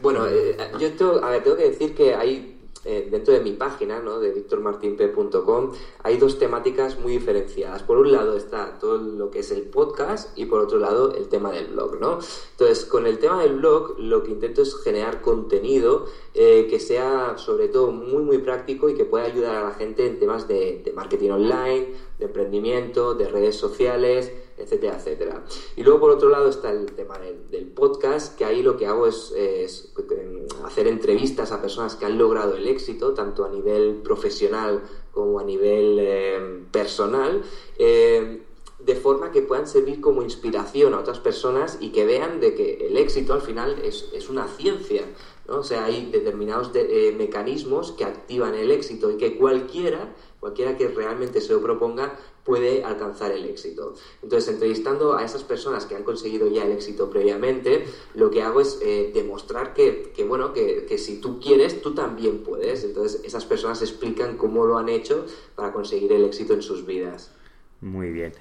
Bueno, 0.03 0.27
eh, 0.27 0.57
yo 0.81 0.93
tengo, 0.95 1.21
tengo 1.21 1.57
que 1.57 1.71
decir 1.71 1.95
que 1.95 2.17
hay 2.17 2.52
eh, 2.85 3.09
dentro 3.11 3.33
de 3.33 3.41
mi 3.41 3.53
página, 3.53 4.01
¿no? 4.01 4.19
de 4.19 4.33
victormartinp.com, 4.33 5.73
hay 6.03 6.17
dos 6.17 6.39
temáticas 6.39 6.99
muy 6.99 7.13
diferenciadas. 7.13 7.85
Por 7.85 7.99
un 7.99 8.11
lado 8.11 8.37
está 8.37 8.79
todo 8.81 8.99
lo 8.99 9.31
que 9.31 9.39
es 9.39 9.53
el 9.53 9.63
podcast 9.63 10.37
y 10.37 10.47
por 10.47 10.61
otro 10.61 10.79
lado 10.79 11.15
el 11.15 11.29
tema 11.29 11.53
del 11.53 11.69
blog, 11.69 12.01
¿no? 12.01 12.19
Entonces, 12.51 12.85
con 12.85 13.07
el 13.07 13.19
tema 13.19 13.41
del 13.43 13.55
blog, 13.55 13.99
lo 13.99 14.25
que 14.25 14.33
intento 14.33 14.63
es 14.63 14.75
generar 14.83 15.21
contenido 15.21 16.07
eh, 16.35 16.67
que 16.69 16.81
sea 16.81 17.39
sobre 17.39 17.69
todo 17.69 17.93
muy, 17.93 18.23
muy 18.23 18.39
práctico 18.39 18.89
y 18.89 18.95
que 18.95 19.05
pueda 19.05 19.27
ayudar 19.27 19.55
a 19.55 19.65
la 19.65 19.75
gente 19.75 20.07
en 20.07 20.19
temas 20.19 20.49
de, 20.49 20.83
de 20.85 20.93
marketing 20.93 21.31
online, 21.31 21.89
de 22.19 22.25
emprendimiento, 22.25 23.15
de 23.15 23.29
redes 23.29 23.57
sociales, 23.57 24.33
etcétera, 24.63 24.97
etcétera. 24.97 25.45
Y 25.77 25.83
luego 25.83 26.01
por 26.01 26.11
otro 26.11 26.29
lado 26.29 26.49
está 26.49 26.71
el 26.71 26.87
tema 26.93 27.19
del, 27.19 27.67
podcast, 27.67 28.37
que 28.37 28.45
ahí 28.45 28.63
lo 28.63 28.77
que 28.77 28.87
hago 28.87 29.07
es, 29.07 29.33
em, 29.37 30.47
hacer 30.65 30.87
entrevistas 30.87 31.53
a 31.53 31.61
personas 31.61 31.97
que 31.97 32.05
han 32.05 32.19
logrado 32.19 32.57
el 32.57 32.67
éxito, 32.67 33.15
tanto 33.15 33.45
a 33.45 33.49
nivel 33.49 34.01
profesional 34.03 34.83
como 35.13 35.41
a 35.41 35.45
nivel 35.45 35.99
em, 35.99 36.65
personal. 36.67 37.43
Em, 37.79 38.41
de 38.85 38.97
forma 38.97 39.31
que 39.31 39.43
puedan 39.43 39.67
servir 39.67 40.01
como 40.01 40.23
inspiración 40.23 40.95
a 40.95 40.99
otras 40.99 41.21
personas 41.21 41.79
y 41.81 41.91
que 41.91 42.05
vean 42.05 42.41
de 42.41 42.55
que 42.55 42.89
el 42.89 42.97
éxito 42.97 43.33
al 43.33 43.41
final 43.41 43.77
es, 43.85 44.29
una 44.29 44.49
ciencia. 44.49 45.05
¿no? 45.47 45.59
O 45.59 45.63
sea, 45.63 45.85
hay 45.85 46.11
determinados 46.11 46.71
eh, 46.75 47.15
mecanismos 47.17 47.93
que 47.93 48.05
activan 48.05 48.55
el 48.55 48.71
éxito 48.71 49.11
y 49.11 49.17
que 49.19 49.39
cualquiera, 49.39 50.15
cualquiera 50.41 50.77
que 50.77 50.89
realmente 50.89 51.41
se 51.41 51.53
lo 51.53 51.63
proponga, 51.63 52.19
puede 52.45 52.85
alcanzar 52.85 53.31
el 53.33 53.45
éxito. 53.45 53.95
Entonces, 54.23 54.53
entrevistando 54.53 55.17
a 55.17 55.25
esas 55.25 55.45
personas 55.45 55.87
que 55.87 55.95
han 55.95 56.03
conseguido 56.03 56.51
ya 56.51 56.65
el 56.65 56.73
éxito 56.73 57.09
previamente, 57.09 57.85
lo 58.15 58.31
que 58.31 58.43
hago 58.43 58.61
es 58.61 58.79
eh, 58.83 59.11
demostrar 59.15 59.75
que, 59.75 60.13
bueno, 60.29 60.53
que, 60.53 60.99
si 60.99 61.21
tú 61.21 61.41
quieres, 61.41 61.81
tú 61.83 61.95
también 61.95 62.43
puedes. 62.43 62.85
Entonces, 62.85 63.23
esas 63.25 63.45
personas 63.45 63.81
explican 63.83 64.37
cómo 64.37 64.65
lo 64.67 64.79
han 64.79 64.89
hecho 64.89 65.27
para 65.55 65.73
conseguir 65.73 66.13
el 66.13 66.25
éxito 66.25 66.55
en 66.55 66.63
sus 66.63 66.85
vidas. 66.85 67.33
Muy 67.81 68.11
bien. 68.11 68.33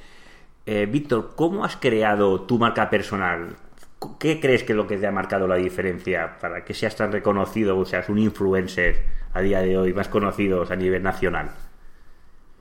Eh, 0.66 0.86
Víctor, 0.86 1.32
¿cómo 1.36 1.66
has 1.66 1.78
creado 1.78 2.42
tu 2.42 2.58
marca 2.58 2.90
personal? 2.90 3.56
¿Qué 4.20 4.40
crees 4.40 4.64
que 4.64 4.74
es 4.74 4.78
lo 4.78 4.88
que 4.88 4.98
te 4.98 5.06
ha 5.06 5.12
marcado 5.12 5.48
la 5.48 5.56
diferencia 5.56 6.38
para 6.40 6.66
que 6.66 6.74
seas 6.74 6.96
tan 6.96 7.12
reconocido 7.12 7.78
o 7.78 7.86
seas 7.86 8.10
un 8.10 8.18
influencer 8.18 9.04
a 9.34 9.42
día 9.42 9.62
de 9.62 9.78
hoy 9.78 9.94
más 9.94 10.08
conocido 10.08 10.66
a 10.68 10.76
nivel 10.76 11.04
nacional? 11.04 11.52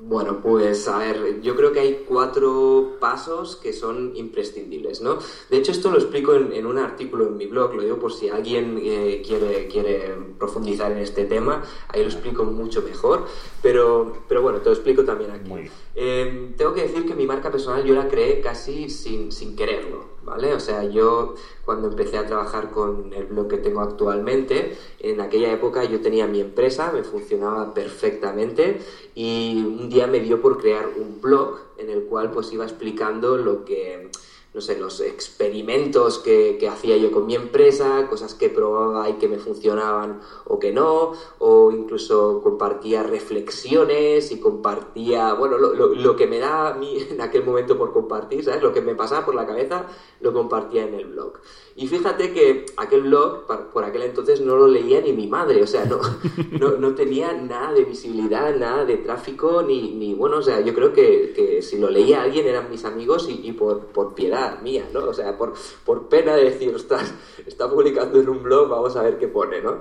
Bueno, 0.02 0.40
pues 0.42 0.88
a 0.88 0.96
ver, 0.96 1.42
yo 1.42 1.54
creo 1.54 1.72
que 1.72 1.80
hay 1.80 2.04
cuatro 2.08 2.96
pasos 3.00 3.56
que 3.56 3.74
son 3.74 4.12
imprescindibles, 4.16 5.02
¿no? 5.02 5.18
De 5.50 5.58
hecho, 5.58 5.72
esto 5.72 5.90
lo 5.90 5.98
explico 5.98 6.34
en, 6.34 6.64
un 6.64 6.78
artículo 6.78 7.26
en 7.26 7.36
mi 7.36 7.44
blog, 7.44 7.74
lo 7.74 7.82
digo 7.82 7.98
por 7.98 8.10
si 8.10 8.30
alguien 8.30 8.80
eh, 8.82 9.22
quiere, 9.26 9.68
quiere 9.68 10.14
profundizar 10.38 10.90
en 10.90 10.98
este 10.98 11.26
tema, 11.26 11.62
ahí 11.88 12.00
lo 12.00 12.08
explico 12.08 12.44
mucho 12.44 12.80
mejor, 12.80 13.26
pero, 13.62 14.24
pero 14.26 14.40
bueno, 14.40 14.60
te 14.60 14.70
lo 14.70 14.74
explico 14.74 15.04
también 15.04 15.32
aquí. 15.32 15.70
Eh, 15.94 16.54
tengo 16.56 16.72
que 16.72 16.82
decir 16.82 17.04
que 17.04 17.14
mi 17.14 17.26
marca 17.26 17.50
personal 17.50 17.84
yo 17.84 17.94
la 17.94 18.08
creé 18.08 18.40
casi 18.40 18.88
sin, 18.88 19.30
sin 19.30 19.54
quererlo, 19.54 20.09
¿vale? 20.30 20.54
O 20.54 20.60
sea, 20.60 20.84
yo 20.84 21.34
cuando 21.64 21.88
empecé 21.88 22.16
a 22.16 22.26
trabajar 22.26 22.70
con 22.70 23.12
el 23.12 23.26
blog 23.26 23.48
que 23.48 23.58
tengo 23.58 23.80
actualmente, 23.80 24.76
en 25.00 25.20
aquella 25.20 25.52
época 25.52 25.84
yo 25.84 26.00
tenía 26.00 26.26
mi 26.26 26.40
empresa, 26.40 26.92
me 26.92 27.02
funcionaba 27.02 27.74
perfectamente 27.74 28.80
y 29.14 29.62
un 29.66 29.88
día 29.90 30.06
me 30.06 30.20
dio 30.20 30.40
por 30.40 30.58
crear 30.58 30.88
un 30.96 31.20
blog 31.20 31.58
en 31.78 31.90
el 31.90 32.04
cual 32.04 32.30
pues 32.30 32.52
iba 32.52 32.64
explicando 32.64 33.36
lo 33.36 33.64
que 33.64 34.10
no 34.52 34.60
sé, 34.60 34.76
los 34.76 35.00
experimentos 35.00 36.18
que, 36.18 36.56
que, 36.58 36.68
hacía 36.68 36.96
yo 36.96 37.12
con 37.12 37.26
mi 37.26 37.36
empresa, 37.36 38.08
cosas 38.08 38.34
que 38.34 38.48
probaba 38.48 39.08
y 39.08 39.12
que 39.12 39.28
me 39.28 39.38
funcionaban 39.38 40.20
o 40.44 40.58
que 40.58 40.72
no, 40.72 41.12
o 41.38 41.70
incluso 41.70 42.40
compartía 42.42 43.04
reflexiones 43.04 44.32
y 44.32 44.40
compartía, 44.40 45.34
bueno, 45.34 45.56
lo, 45.56 45.74
lo, 45.74 46.16
que 46.16 46.26
me 46.26 46.40
da 46.40 46.70
a 46.70 46.74
mí 46.74 46.98
en 47.10 47.20
aquel 47.20 47.44
momento 47.44 47.78
por 47.78 47.92
compartir, 47.92 48.44
¿sabes? 48.44 48.60
Lo 48.60 48.72
que 48.72 48.80
me 48.80 48.96
pasaba 48.96 49.24
por 49.24 49.36
la 49.36 49.46
cabeza, 49.46 49.86
lo 50.20 50.32
compartía 50.32 50.84
en 50.84 50.94
el 50.94 51.06
blog. 51.06 51.34
Y 51.76 51.86
fíjate 51.86 52.32
que 52.32 52.66
aquel 52.76 53.02
blog, 53.02 53.46
por 53.72 53.84
aquel 53.84 54.02
entonces, 54.02 54.40
no 54.40 54.56
lo 54.56 54.66
leía 54.66 55.00
ni 55.00 55.12
mi 55.12 55.28
madre, 55.28 55.62
o 55.62 55.66
sea, 55.68 55.84
no, 55.84 56.00
no, 56.58 56.72
no 56.72 56.94
tenía 56.96 57.32
nada 57.32 57.72
de 57.72 57.84
visibilidad, 57.84 58.52
nada 58.56 58.84
de 58.84 58.96
tráfico, 58.96 59.62
ni, 59.62 59.92
ni 59.92 60.12
bueno, 60.12 60.38
o 60.38 60.42
sea, 60.42 60.60
yo 60.60 60.74
creo 60.74 60.92
que, 60.92 61.32
que 61.36 61.62
si 61.62 61.78
lo 61.78 61.88
leía 61.88 62.22
alguien 62.22 62.48
eran 62.48 62.68
mis 62.68 62.84
amigos 62.84 63.28
y, 63.28 63.46
y 63.46 63.52
por, 63.52 63.86
por 63.86 64.12
piedad 64.12 64.39
mía, 64.62 64.88
¿no? 64.92 65.04
O 65.04 65.14
sea, 65.14 65.36
por, 65.36 65.54
por 65.84 66.08
pena 66.08 66.34
de 66.36 66.44
decir, 66.44 66.74
ostras, 66.74 67.12
está 67.46 67.70
publicando 67.70 68.20
en 68.20 68.28
un 68.28 68.42
blog, 68.42 68.68
vamos 68.68 68.96
a 68.96 69.02
ver 69.02 69.18
qué 69.18 69.28
pone, 69.28 69.60
¿no? 69.60 69.78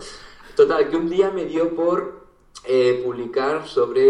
Total, 0.55 0.89
que 0.89 0.97
un 0.97 1.09
día 1.09 1.31
me 1.31 1.45
dio 1.45 1.75
por 1.75 2.19
eh, 2.65 3.01
publicar 3.03 3.67
sobre 3.67 4.01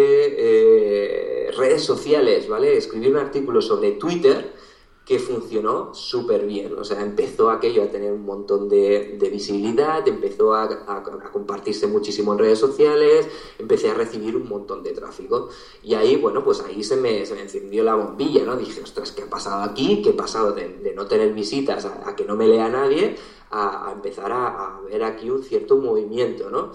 eh, 1.48 1.52
redes 1.52 1.84
sociales, 1.84 2.48
¿vale? 2.48 2.78
Escribir 2.78 3.12
un 3.12 3.18
artículo 3.18 3.62
sobre 3.62 3.92
Twitter 3.92 4.54
que 5.10 5.18
funcionó 5.18 5.92
súper 5.96 6.46
bien. 6.46 6.78
O 6.78 6.84
sea, 6.84 7.02
empezó 7.02 7.50
aquello 7.50 7.82
a 7.82 7.88
tener 7.88 8.14
un 8.14 8.24
montón 8.24 8.70
de, 8.70 9.18
visibilidad, 9.32 10.08
empezó 10.08 10.54
a, 10.54 11.04
compartirse 11.34 11.88
muchísimo 11.88 12.34
en 12.34 12.38
redes 12.38 12.60
sociales, 12.60 13.28
empecé 13.58 13.90
a 13.90 13.96
recibir 13.96 14.36
un 14.36 14.48
montón 14.48 14.84
de 14.84 14.92
tráfico. 14.92 15.50
Y 15.82 15.96
ahí, 15.96 16.16
bueno, 16.16 16.44
pues 16.44 16.62
ahí 16.62 16.84
se 16.84 16.96
me, 16.96 17.26
se 17.26 17.42
encendió 17.42 17.84
la 17.84 17.96
bombilla, 17.96 18.46
¿no? 18.46 18.56
Dije, 18.56 18.84
ostras, 18.84 19.12
¿qué 19.12 19.24
ha 19.24 19.30
pasado 19.32 19.64
aquí? 19.64 20.04
¿Qué 20.04 20.12
ha 20.12 20.16
pasado 20.16 20.52
de, 20.52 20.94
no 20.96 21.08
tener 21.08 21.34
visitas 21.34 21.86
a, 21.86 22.16
que 22.16 22.26
no 22.26 22.36
me 22.36 22.48
lea 22.48 22.70
nadie? 22.70 23.16
A, 23.50 23.92
empezar 23.92 24.32
a, 24.32 24.80
ver 24.88 25.04
aquí 25.04 25.32
un 25.32 25.42
cierto 25.42 25.78
movimiento, 25.78 26.52
¿no? 26.52 26.72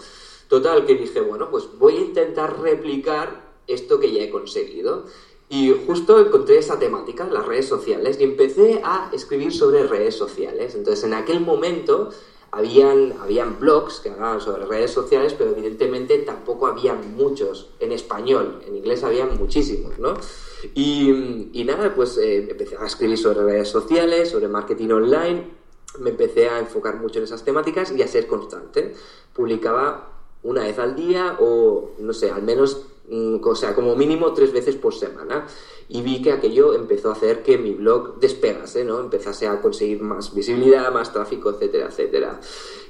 Total, 0.48 0.84
que 0.84 0.96
dije, 0.96 1.20
bueno, 1.20 1.52
pues 1.52 1.68
voy 1.78 1.98
a 1.98 2.00
intentar 2.00 2.60
replicar 2.60 3.54
esto 3.68 4.00
que 4.00 4.12
ya 4.12 4.24
he 4.24 4.30
conseguido. 4.30 5.04
Y 5.48 5.74
justo 5.86 6.18
encontré 6.18 6.58
esa 6.58 6.78
temática, 6.78 7.26
las 7.26 7.46
redes 7.46 7.68
sociales, 7.68 8.18
y 8.18 8.24
empecé 8.24 8.80
a 8.82 9.10
escribir 9.12 9.52
sobre 9.52 9.86
redes 9.86 10.14
sociales. 10.14 10.74
Entonces, 10.74 11.04
en 11.04 11.14
aquel 11.14 11.40
momento 11.40 12.10
habían, 12.50 13.14
habían 13.20 13.58
blogs 13.58 14.00
que 14.00 14.10
hablaban 14.10 14.40
sobre 14.40 14.64
redes 14.64 14.92
sociales, 14.92 15.34
pero 15.36 15.50
evidentemente 15.50 16.18
tampoco 16.18 16.66
había 16.66 16.94
muchos 16.94 17.70
en 17.80 17.92
español. 17.92 18.60
En 18.66 18.76
inglés 18.76 19.04
había 19.04 19.26
muchísimos, 19.26 19.98
¿no? 19.98 20.14
Y, 20.74 21.50
y 21.52 21.64
nada, 21.64 21.94
pues 21.94 22.16
eh, 22.16 22.48
empecé 22.50 22.76
a 22.76 22.86
escribir 22.86 23.18
sobre 23.18 23.42
redes 23.42 23.68
sociales, 23.68 24.30
sobre 24.30 24.48
marketing 24.48 24.90
online. 24.90 25.50
Me 25.98 26.10
empecé 26.10 26.48
a 26.48 26.58
enfocar 26.58 26.96
mucho 26.96 27.18
en 27.18 27.24
esas 27.24 27.44
temáticas 27.44 27.92
y 27.92 28.02
a 28.02 28.08
ser 28.08 28.26
constante. 28.26 28.94
Publicaba 29.32 30.10
una 30.42 30.62
vez 30.62 30.78
al 30.78 30.94
día 30.94 31.36
o, 31.40 31.92
no 31.98 32.12
sé, 32.12 32.30
al 32.30 32.42
menos 32.42 32.86
o 33.10 33.54
sea, 33.54 33.74
como 33.74 33.94
mínimo 33.96 34.32
tres 34.32 34.52
veces 34.52 34.76
por 34.76 34.94
semana. 34.94 35.46
Y 35.88 36.02
vi 36.02 36.22
que 36.22 36.32
aquello 36.32 36.74
empezó 36.74 37.10
a 37.10 37.12
hacer 37.12 37.42
que 37.42 37.58
mi 37.58 37.72
blog 37.72 38.18
despegase, 38.18 38.84
¿no? 38.84 39.00
Empezase 39.00 39.46
a 39.46 39.60
conseguir 39.60 40.00
más 40.00 40.34
visibilidad, 40.34 40.92
más 40.92 41.12
tráfico, 41.12 41.50
etcétera, 41.50 41.88
etcétera. 41.88 42.40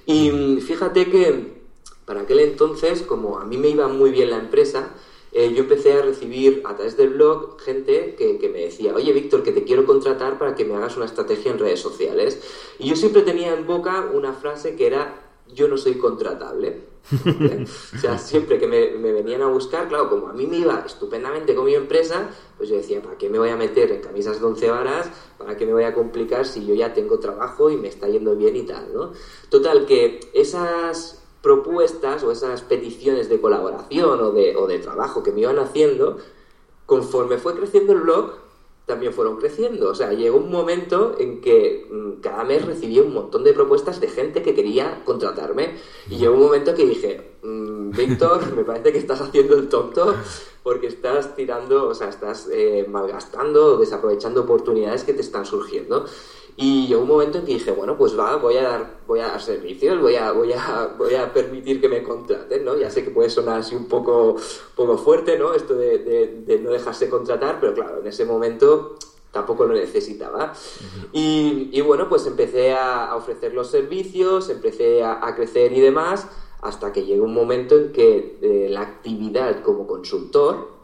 Y 0.07 0.31
mm, 0.31 0.59
fíjate 0.61 1.11
que 1.11 1.65
para 2.05 2.23
aquel 2.23 2.41
entonces, 2.41 3.03
como 3.03 3.39
a 3.39 3.45
mí 3.45 3.57
me 3.57 3.69
iba 3.69 3.89
muy 3.89 4.11
bien 4.11 4.31
la 4.31 4.39
empresa, 4.39 4.91
eh, 5.33 5.53
yo 5.53 5.63
empecé 5.63 5.95
a 5.95 6.03
recibir 6.03 6.63
a 6.65 6.77
través 6.77 6.97
del 6.97 7.11
blog 7.11 7.61
gente 7.61 8.15
que, 8.17 8.39
que, 8.39 8.49
me 8.49 8.61
decía, 8.61 8.95
oye 8.95 9.13
Víctor, 9.13 9.43
que 9.43 9.51
te 9.51 9.65
quiero 9.65 9.85
contratar 9.85 10.39
para 10.39 10.55
que 10.55 10.65
me 10.65 10.77
hagas 10.77 10.97
una 10.97 11.07
estrategia 11.07 11.51
en 11.51 11.59
redes 11.59 11.81
sociales. 11.81 12.41
Y 12.79 12.89
yo 12.89 12.95
siempre 12.95 13.23
tenía 13.23 13.53
en 13.53 13.67
boca 13.67 14.09
una 14.13 14.33
frase 14.33 14.77
que 14.77 14.87
era, 14.87 15.24
yo 15.53 15.69
no 15.69 15.77
soy 15.77 15.95
contratable. 15.95 16.95
o 17.13 17.99
sea, 17.99 18.19
siempre 18.19 18.59
que 18.59 18.67
me, 18.67 19.13
venían 19.13 19.43
a 19.43 19.49
buscar, 19.49 19.89
claro, 19.89 20.09
como 20.09 20.29
a 20.29 20.33
mí 20.33 20.47
me 20.47 20.59
iba 20.59 20.83
estupendamente 20.87 21.55
con 21.55 21.67
mi 21.67 21.75
empresa, 21.75 22.31
pues 22.57 22.69
yo 22.69 22.77
decía, 22.77 23.03
¿para 23.03 23.19
qué 23.19 23.29
me 23.29 23.39
voy 23.39 23.51
a 23.51 23.57
meter 23.57 23.93
en 23.93 24.01
camisas 24.01 24.41
de 24.41 24.47
once 24.47 24.71
varas? 24.71 25.11
¿Para 25.39 25.57
qué 25.57 25.67
me 25.67 25.73
voy 25.73 25.85
a 25.85 25.95
complicar 25.95 26.47
si 26.47 26.65
yo 26.65 26.75
ya 26.75 26.95
tengo 26.95 27.19
trabajo 27.19 27.71
y 27.71 27.77
me 27.77 27.89
está 27.89 28.09
yendo 28.09 28.35
bien 28.37 28.57
y 28.57 28.63
tal, 28.63 28.93
¿no? 28.95 29.13
Total, 29.51 29.87
que 29.87 30.21
esas 30.33 31.23
propuestas 31.43 32.25
o 32.25 32.33
esas 32.33 32.63
peticiones 32.63 33.29
de 33.29 33.39
colaboración 33.39 34.21
o 34.21 34.31
de, 34.33 34.57
o 34.57 34.67
de 34.67 34.79
trabajo 34.79 35.23
que 35.23 35.31
me 35.31 35.43
iban 35.43 35.59
haciendo, 35.59 36.17
conforme 36.87 37.37
fue 37.37 37.55
creciendo 37.55 37.93
el 37.93 38.01
blog, 38.01 38.44
también 38.87 39.13
fueron 39.13 39.37
creciendo. 39.37 39.91
O 39.91 39.95
sea, 39.95 40.13
llegó 40.13 40.39
un 40.39 40.51
momento 40.51 41.17
en 41.19 41.41
que 41.41 41.87
mm, 41.91 42.21
cada 42.21 42.45
mes 42.45 42.65
recibía 42.65 43.03
un 43.03 43.15
montón 43.15 43.45
de 43.45 43.53
propuestas 43.53 44.01
de 44.01 44.09
gente 44.09 44.43
que 44.43 44.55
quería 44.55 45.03
contratarme. 45.05 45.75
Y 46.11 46.17
llegó 46.17 46.35
un 46.35 46.43
momento 46.43 46.75
que 46.75 46.85
dije, 46.85 47.39
mm, 47.43 47.91
Víctor, 47.91 48.53
me 48.57 48.65
parece 48.65 48.93
que 48.93 48.99
estás 48.99 49.21
haciendo 49.21 49.57
el 49.57 49.69
tonto 49.69 50.15
porque 50.63 50.87
estás 50.87 51.37
tirando, 51.37 51.89
o 51.89 51.95
sea, 51.95 52.09
estás 52.09 52.49
eh, 52.51 52.87
malgastando, 52.89 53.77
desaprovechando 53.77 54.43
oportunidades 54.43 55.05
que 55.05 55.13
te 55.13 55.21
están 55.21 55.45
surgiendo. 55.45 56.07
Y 56.57 56.87
llegó 56.87 57.03
un 57.03 57.09
momento 57.09 57.39
en 57.39 57.45
que 57.45 57.55
dije, 57.55 57.73
bueno, 57.73 57.97
pues 57.99 58.17
va, 58.19 58.37
voy 58.37 58.57
a 58.57 58.63
dar, 58.63 59.01
voy 59.09 59.19
a 59.19 59.27
dar 59.27 59.41
servicios, 59.41 60.01
voy 60.01 60.15
a, 60.15 60.31
voy 60.31 60.53
a, 60.53 60.95
voy 60.97 61.15
a 61.15 61.33
permitir 61.33 61.81
que 61.81 61.89
me 61.89 62.03
contraten, 62.03 62.65
¿no? 62.65 62.77
Ya 62.77 62.91
sé 62.91 63.03
que 63.03 63.11
puede 63.11 63.29
sonar 63.29 63.59
así 63.59 63.75
un 63.75 63.87
poco, 63.87 64.37
poco 64.77 64.97
fuerte, 64.97 65.37
¿no? 65.37 65.53
Esto 65.55 65.75
de, 65.75 66.61
no 66.63 66.71
dejarse 66.71 67.09
contratar, 67.09 67.59
pero 67.61 67.75
claro, 67.75 68.01
en 68.01 68.07
ese 68.07 68.25
momento 68.25 68.95
tampoco 69.33 69.67
lo 69.67 69.75
necesitaba. 69.75 70.53
y, 71.13 71.81
bueno, 71.81 72.09
pues 72.09 72.25
empecé 72.27 72.73
a, 72.73 73.17
ofrecer 73.17 73.53
los 73.53 73.69
servicios, 73.69 74.49
empecé 74.49 75.03
a, 75.03 75.35
crecer 75.35 75.73
y 75.73 75.81
demás, 75.81 76.29
hasta 76.63 76.93
que 76.93 77.05
llegó 77.05 77.25
un 77.25 77.35
momento 77.35 77.77
en 77.77 77.93
que 77.93 78.39
eh, 78.41 78.69
la 78.71 78.83
actividad 78.83 79.63
como 79.63 79.89
consultor 79.89 80.75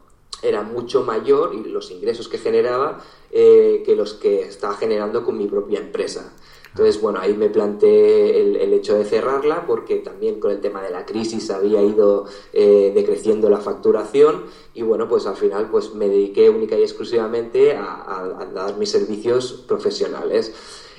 era 0.43 0.63
mucho 0.63 1.05
mayor 1.05 1.55
y 1.55 1.69
los 1.69 1.91
ingresos 1.91 2.29
que 2.29 2.39
generaba 2.39 3.03
eh, 3.31 3.83
que 3.85 3.95
los 3.95 4.15
que 4.15 4.43
estaba 4.43 4.75
generando 4.75 5.25
con 5.25 5.37
mi 5.37 5.47
propia 5.47 5.81
empresa. 5.81 6.33
Entonces, 6.71 7.01
bueno, 7.01 7.19
ahí 7.21 7.35
me 7.35 7.49
planteé 7.49 8.41
el, 8.41 8.73
hecho 8.73 8.97
de 8.97 9.05
cerrarla 9.05 9.67
porque 9.67 9.97
también 9.97 10.39
con 10.39 10.53
el 10.53 10.61
tema 10.61 10.81
de 10.83 10.91
la 10.91 11.05
crisis 11.05 11.51
había 11.51 11.83
ido 11.83 12.27
eh, 12.53 12.93
decreciendo 12.95 13.51
la 13.51 13.59
facturación 13.59 14.45
y 14.73 14.83
bueno, 14.83 15.09
pues 15.09 15.27
al 15.27 15.37
final 15.37 15.69
pues 15.71 15.93
me 15.95 16.09
dediqué 16.09 16.49
única 16.49 16.79
y 16.79 16.83
exclusivamente 16.83 17.75
a, 17.75 18.49
dar 18.55 18.77
mis 18.79 18.91
servicios 18.91 19.65
profesionales. 19.67 20.55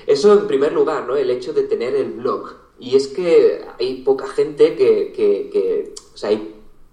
Eso 0.06 0.32
en 0.34 0.46
primer 0.46 0.72
lugar, 0.72 1.06
¿no? 1.06 1.16
El 1.16 1.30
hecho 1.30 1.52
de 1.54 1.62
tener 1.62 1.94
el 1.94 2.12
blog. 2.12 2.54
Y 2.78 2.96
es 2.96 3.08
que 3.08 3.64
hay 3.78 4.02
poca 4.02 4.26
gente 4.26 4.76
que, 4.76 5.12
que, 5.12 5.94
o 6.12 6.16
sea, 6.16 6.30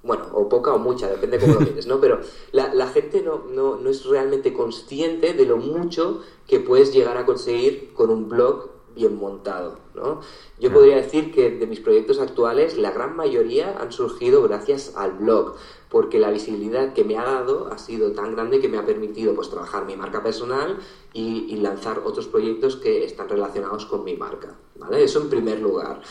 bueno, 0.09 0.25
o 0.33 0.49
poca 0.49 0.73
o 0.73 0.79
mucha, 0.79 1.07
depende 1.07 1.37
de 1.37 1.45
cómo 1.45 1.59
lo 1.59 1.67
mires, 1.67 1.85
¿no? 1.85 2.01
Pero 2.01 2.19
la, 2.51 2.73
la 2.73 2.87
gente 2.87 3.21
no, 3.21 3.43
no, 3.47 3.75
no, 3.75 3.89
es 3.91 4.05
realmente 4.05 4.53
consciente 4.53 5.35
de 5.35 5.45
lo 5.45 5.57
mucho 5.57 6.21
que 6.47 6.59
puedes 6.59 6.91
llegar 6.91 7.15
a 7.17 7.27
conseguir 7.27 7.93
con 7.93 8.09
un 8.09 8.27
blog 8.27 8.71
bien 8.95 9.19
montado, 9.19 9.77
¿no? 9.93 10.21
Yo 10.59 10.73
podría 10.73 10.95
decir 10.95 11.31
que 11.31 11.51
de 11.51 11.67
mis 11.67 11.79
proyectos 11.79 12.19
actuales, 12.19 12.75
la 12.75 12.89
gran 12.89 13.15
mayoría 13.15 13.77
han 13.79 13.91
surgido 13.91 14.41
gracias 14.41 14.93
al 14.95 15.11
blog, 15.11 15.57
porque 15.89 16.17
la 16.17 16.31
visibilidad 16.31 16.93
que 16.93 17.03
me 17.03 17.15
ha 17.15 17.23
dado 17.23 17.67
ha 17.71 17.77
sido 17.77 18.13
tan 18.13 18.33
grande 18.33 18.59
que 18.59 18.67
me 18.67 18.79
ha 18.79 18.85
permitido 18.87 19.35
pues 19.35 19.51
trabajar 19.51 19.85
mi 19.85 19.95
marca 19.95 20.23
personal 20.23 20.79
y, 21.13 21.45
y 21.53 21.57
lanzar 21.57 22.01
otros 22.03 22.25
proyectos 22.25 22.77
que 22.77 23.03
están 23.03 23.29
relacionados 23.29 23.85
con 23.85 24.03
mi 24.03 24.15
marca, 24.15 24.55
¿vale? 24.75 25.03
Eso 25.03 25.21
en 25.21 25.29
primer 25.29 25.59
lugar. 25.59 26.01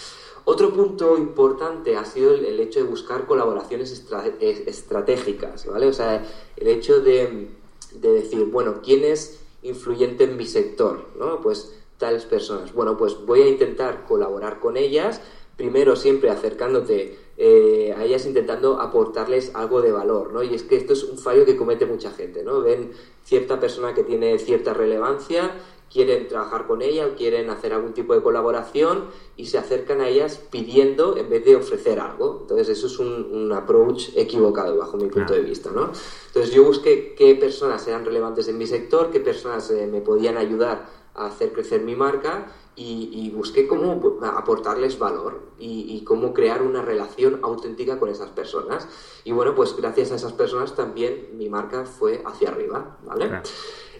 Otro 0.51 0.73
punto 0.73 1.19
importante 1.19 1.99
ha 1.99 2.07
sido 2.07 2.33
el, 2.33 2.59
hecho 2.59 2.81
de 2.81 2.87
buscar 2.87 3.27
colaboraciones 3.27 3.93
estratégicas, 4.41 5.67
¿vale? 5.67 5.87
O 5.87 5.93
sea, 5.93 6.25
el 6.57 6.69
hecho 6.69 7.01
de, 7.01 7.51
decir, 7.93 8.47
bueno, 8.47 8.81
¿quién 8.83 9.05
es 9.05 9.41
influyente 9.61 10.25
en 10.25 10.39
mi 10.39 10.47
sector? 10.47 11.05
¿no? 11.19 11.43
Pues 11.43 11.79
tales 11.99 12.25
personas. 12.25 12.73
Bueno, 12.73 12.97
pues 12.97 13.19
voy 13.27 13.43
a 13.43 13.49
intentar 13.49 14.07
colaborar 14.07 14.59
con 14.59 14.79
ellas, 14.79 15.21
primero 15.59 15.97
siempre 15.97 16.31
acercándote 16.31 17.19
eh, 17.37 17.95
a 17.95 18.05
ellas 18.05 18.25
intentando 18.25 18.81
aportarles 18.81 19.55
algo 19.55 19.83
de 19.83 19.93
valor, 19.93 20.33
¿no? 20.33 20.43
Y 20.43 20.55
es 20.55 20.63
que 20.63 20.77
esto 20.77 20.95
es 20.95 21.05
un 21.05 21.19
fallo 21.19 21.45
que 21.45 21.59
comete 21.59 21.85
mucha 21.85 22.11
gente, 22.11 22.43
¿no? 22.43 22.63
Ven 22.63 22.93
cierta 23.23 23.61
persona 23.61 23.93
que 23.93 24.03
tiene 24.03 24.39
cierta 24.39 24.73
relevancia 24.73 25.53
quieren 25.91 26.29
trabajar 26.29 26.67
con 26.67 26.83
ella 26.83 27.07
o 27.07 27.15
quieren 27.15 27.51
hacer 27.51 27.73
algún 27.73 27.95
tipo 27.95 28.15
de 28.15 28.23
colaboración 28.23 29.07
y 29.37 29.47
se 29.47 29.59
acercan 29.59 30.01
a 30.01 30.09
ellas 30.09 30.41
pidiendo 30.51 31.17
en 31.17 31.31
vez 31.31 31.45
de 31.45 31.57
ofrecer 31.57 32.01
algo. 32.01 32.39
Entonces 32.43 32.69
eso 32.69 32.87
es 32.87 32.99
un, 32.99 33.53
approach 33.53 34.11
equivocado 34.15 34.77
bajo 34.77 34.97
mi 34.99 35.09
punto 35.09 35.33
de 35.33 35.41
vista. 35.41 35.71
¿no? 35.71 35.91
Entonces 36.27 36.53
yo 36.53 36.65
busqué 36.65 37.15
qué 37.15 37.35
personas 37.35 37.87
eran 37.89 38.05
relevantes 38.05 38.47
en 38.49 38.59
mi 38.59 38.67
sector, 38.67 39.11
qué 39.11 39.21
personas 39.21 39.71
eh, 39.71 39.87
me 39.91 40.01
podían 40.01 40.37
ayudar 40.37 40.87
a 41.15 41.27
hacer 41.27 41.53
crecer 41.53 41.83
mi 41.83 41.97
marca 41.97 42.53
y, 42.81 43.31
busqué 43.35 43.67
cómo 43.67 44.01
aportarles 44.23 44.99
valor 44.99 45.41
y, 45.59 46.03
cómo 46.05 46.33
crear 46.33 46.63
una 46.63 46.83
relación 46.83 47.41
auténtica 47.43 47.99
con 47.99 48.09
esas 48.09 48.31
personas. 48.31 48.87
Y 49.25 49.33
bueno, 49.33 49.55
pues 49.55 49.77
gracias 49.77 50.13
a 50.13 50.15
esas 50.15 50.33
personas 50.33 50.77
también 50.77 51.31
mi 51.35 51.49
marca 51.49 51.85
fue 51.85 52.23
hacia 52.25 52.51
arriba, 52.51 52.99
¿vale? 53.05 53.43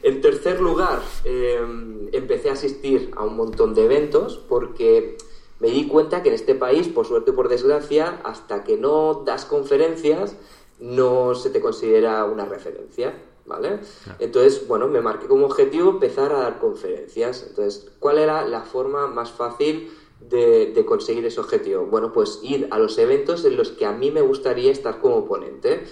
En 0.03 0.21
tercer 0.21 0.61
lugar, 0.61 1.01
em, 1.25 2.09
empecé 2.13 2.51
a 2.51 2.53
asistir 2.53 3.11
a 3.17 3.25
un 3.25 3.37
montón 3.37 3.75
de 3.75 3.85
eventos 3.85 4.39
porque 4.49 5.17
me 5.61 5.69
di 5.69 5.89
cuenta 5.89 6.23
que 6.23 6.29
en 6.29 6.35
este 6.35 6.55
país, 6.55 6.89
por 6.89 7.07
suerte 7.07 7.33
o 7.33 7.35
por 7.35 7.49
desgracia, 7.49 8.21
hasta 8.25 8.65
que 8.65 8.77
no 8.77 9.25
das 9.25 9.45
conferencias, 9.45 10.37
no 10.79 11.35
se 11.35 11.51
te 11.51 11.61
considera 11.61 12.25
una 12.25 12.45
referencia. 12.45 13.15
¿Vale? 13.47 13.81
Entonces, 14.19 14.69
bueno, 14.69 14.89
me 14.89 15.01
marqué 15.01 15.27
como 15.27 15.47
objetivo 15.47 15.89
empezar 15.89 16.33
a 16.33 16.41
dar 16.41 16.59
conferencias. 16.59 17.47
Entonces, 17.49 17.91
¿cuál 17.99 18.19
era 18.19 18.47
la 18.47 18.61
forma 18.61 19.07
más 19.07 19.33
fácil 19.33 19.91
de, 20.21 20.85
conseguir 20.87 21.25
ese 21.25 21.41
objetivo? 21.41 21.87
Bueno, 21.87 22.13
pues 22.13 22.41
ir 22.43 22.69
a 22.71 22.79
los 22.79 22.99
eventos 22.99 23.47
en 23.47 23.57
los 23.57 23.71
que 23.71 23.87
a 23.87 23.93
mí 23.93 24.11
me 24.11 24.21
gustaría 24.21 24.71
estar 24.71 25.01
como 25.01 25.27
ponente 25.27 25.87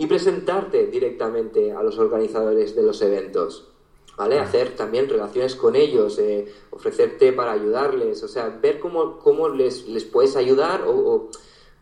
y 0.00 0.06
presentarte 0.06 0.86
directamente 0.86 1.72
a 1.72 1.82
los 1.82 1.98
organizadores 1.98 2.74
de 2.74 2.82
los 2.82 3.02
eventos. 3.02 3.68
¿Vale? 4.16 4.38
Hacer 4.38 4.74
también 4.74 5.10
relaciones 5.10 5.54
con 5.54 5.76
ellos, 5.76 6.18
eh, 6.18 6.46
ofrecerte 6.70 7.34
para 7.34 7.52
ayudarles, 7.52 8.22
o 8.22 8.28
sea, 8.28 8.48
ver 8.48 8.80
cómo, 8.80 9.18
cómo 9.18 9.50
les, 9.50 9.86
les 9.88 10.04
puedes 10.04 10.36
ayudar 10.36 10.84
o, 10.86 11.28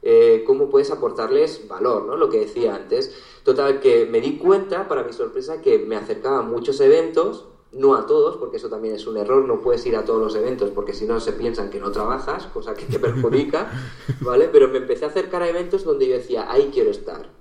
eh, 0.02 0.42
cómo 0.44 0.68
puedes 0.68 0.90
aportarles 0.90 1.68
valor, 1.68 2.06
¿no? 2.06 2.16
Lo 2.16 2.28
que 2.28 2.40
decía 2.40 2.74
antes. 2.74 3.14
Total, 3.44 3.78
que 3.78 4.06
me 4.06 4.20
di 4.20 4.36
cuenta, 4.36 4.88
para 4.88 5.04
mi 5.04 5.12
sorpresa, 5.12 5.62
que 5.62 5.78
me 5.78 5.94
acercaba 5.94 6.40
a 6.40 6.42
muchos 6.42 6.80
eventos, 6.80 7.46
no 7.70 7.94
a 7.94 8.06
todos, 8.06 8.36
porque 8.36 8.56
eso 8.56 8.68
también 8.68 8.96
es 8.96 9.06
un 9.06 9.16
error, 9.16 9.44
no 9.44 9.60
puedes 9.60 9.86
ir 9.86 9.94
a 9.96 10.04
todos 10.04 10.20
los 10.20 10.34
eventos 10.34 10.70
porque 10.70 10.92
si 10.92 11.06
no 11.06 11.20
se 11.20 11.32
piensan 11.34 11.70
que 11.70 11.78
no 11.78 11.92
trabajas, 11.92 12.46
cosa 12.46 12.74
que 12.74 12.86
te 12.86 12.98
perjudica, 12.98 13.70
¿vale? 14.20 14.48
Pero 14.50 14.68
me 14.68 14.78
empecé 14.78 15.04
a 15.04 15.08
acercar 15.08 15.42
a 15.42 15.48
eventos 15.48 15.84
donde 15.84 16.08
yo 16.08 16.14
decía, 16.14 16.50
ahí 16.50 16.70
quiero 16.72 16.90
estar. 16.90 17.38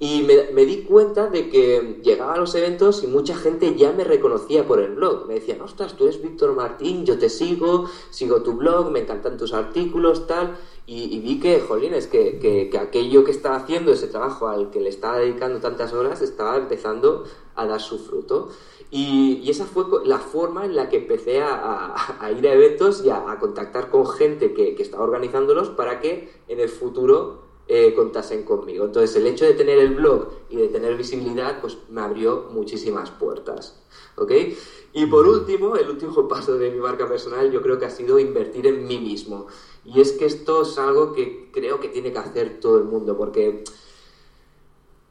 Y 0.00 0.22
me, 0.22 0.66
di 0.66 0.82
cuenta 0.82 1.28
de 1.30 1.48
que 1.48 2.00
llegaba 2.02 2.34
a 2.34 2.38
los 2.38 2.54
eventos 2.56 3.04
y 3.04 3.06
mucha 3.06 3.36
gente 3.36 3.76
ya 3.76 3.92
me 3.92 4.02
reconocía 4.02 4.66
por 4.66 4.80
el 4.80 4.96
blog. 4.96 5.26
Me 5.28 5.34
decían, 5.34 5.60
ostras, 5.60 5.96
tú 5.96 6.04
eres 6.04 6.20
Víctor 6.20 6.54
Martín, 6.54 7.06
yo 7.06 7.16
te 7.16 7.28
sigo, 7.28 7.88
sigo 8.10 8.42
tu 8.42 8.54
blog, 8.54 8.90
me 8.90 9.00
encantan 9.00 9.36
tus 9.36 9.54
artículos, 9.54 10.26
tal. 10.26 10.56
Y, 10.86 11.20
vi 11.20 11.38
que, 11.38 11.60
jolines, 11.60 12.08
que, 12.08 12.38
que, 12.40 12.76
aquello 12.76 13.24
que 13.24 13.30
estaba 13.30 13.56
haciendo, 13.56 13.92
ese 13.92 14.08
trabajo 14.08 14.48
al 14.48 14.70
que 14.70 14.80
le 14.80 14.90
estaba 14.90 15.18
dedicando 15.18 15.60
tantas 15.60 15.94
horas, 15.94 16.20
estaba 16.20 16.56
empezando 16.56 17.24
a 17.54 17.64
dar 17.64 17.80
su 17.80 17.98
fruto. 17.98 18.48
Y, 18.90 19.48
esa 19.48 19.64
fue 19.64 19.84
la 20.04 20.18
forma 20.18 20.64
en 20.64 20.74
la 20.74 20.88
que 20.88 20.98
empecé 20.98 21.40
a, 21.40 21.94
ir 22.36 22.46
a 22.48 22.52
eventos 22.52 23.04
y 23.04 23.10
a, 23.10 23.24
contactar 23.38 23.90
con 23.90 24.08
gente 24.08 24.52
que, 24.52 24.74
que 24.74 24.82
estaba 24.82 25.04
organizándolos 25.04 25.70
para 25.70 26.00
que 26.00 26.28
en 26.48 26.58
el 26.58 26.68
futuro 26.68 27.43
eh, 27.66 27.94
contasen 27.94 28.42
conmigo. 28.42 28.84
Entonces 28.84 29.16
el 29.16 29.26
hecho 29.26 29.44
de 29.44 29.54
tener 29.54 29.78
el 29.78 29.94
blog 29.94 30.28
y 30.50 30.56
de 30.56 30.68
tener 30.68 30.96
visibilidad 30.96 31.60
pues 31.60 31.78
me 31.88 32.02
abrió 32.02 32.48
muchísimas 32.50 33.10
puertas. 33.10 33.80
¿Ok? 34.16 34.32
Y 34.92 35.06
por 35.06 35.26
último, 35.26 35.76
el 35.76 35.88
último 35.88 36.28
paso 36.28 36.58
de 36.58 36.70
mi 36.70 36.78
marca 36.78 37.08
personal 37.08 37.50
yo 37.50 37.62
creo 37.62 37.78
que 37.78 37.86
ha 37.86 37.90
sido 37.90 38.18
invertir 38.18 38.66
en 38.66 38.86
mí 38.86 38.98
mismo. 38.98 39.46
Y 39.84 40.00
es 40.00 40.12
que 40.12 40.26
esto 40.26 40.62
es 40.62 40.78
algo 40.78 41.12
que 41.12 41.50
creo 41.52 41.80
que 41.80 41.88
tiene 41.88 42.12
que 42.12 42.18
hacer 42.18 42.60
todo 42.60 42.78
el 42.78 42.84
mundo 42.84 43.16
porque 43.16 43.64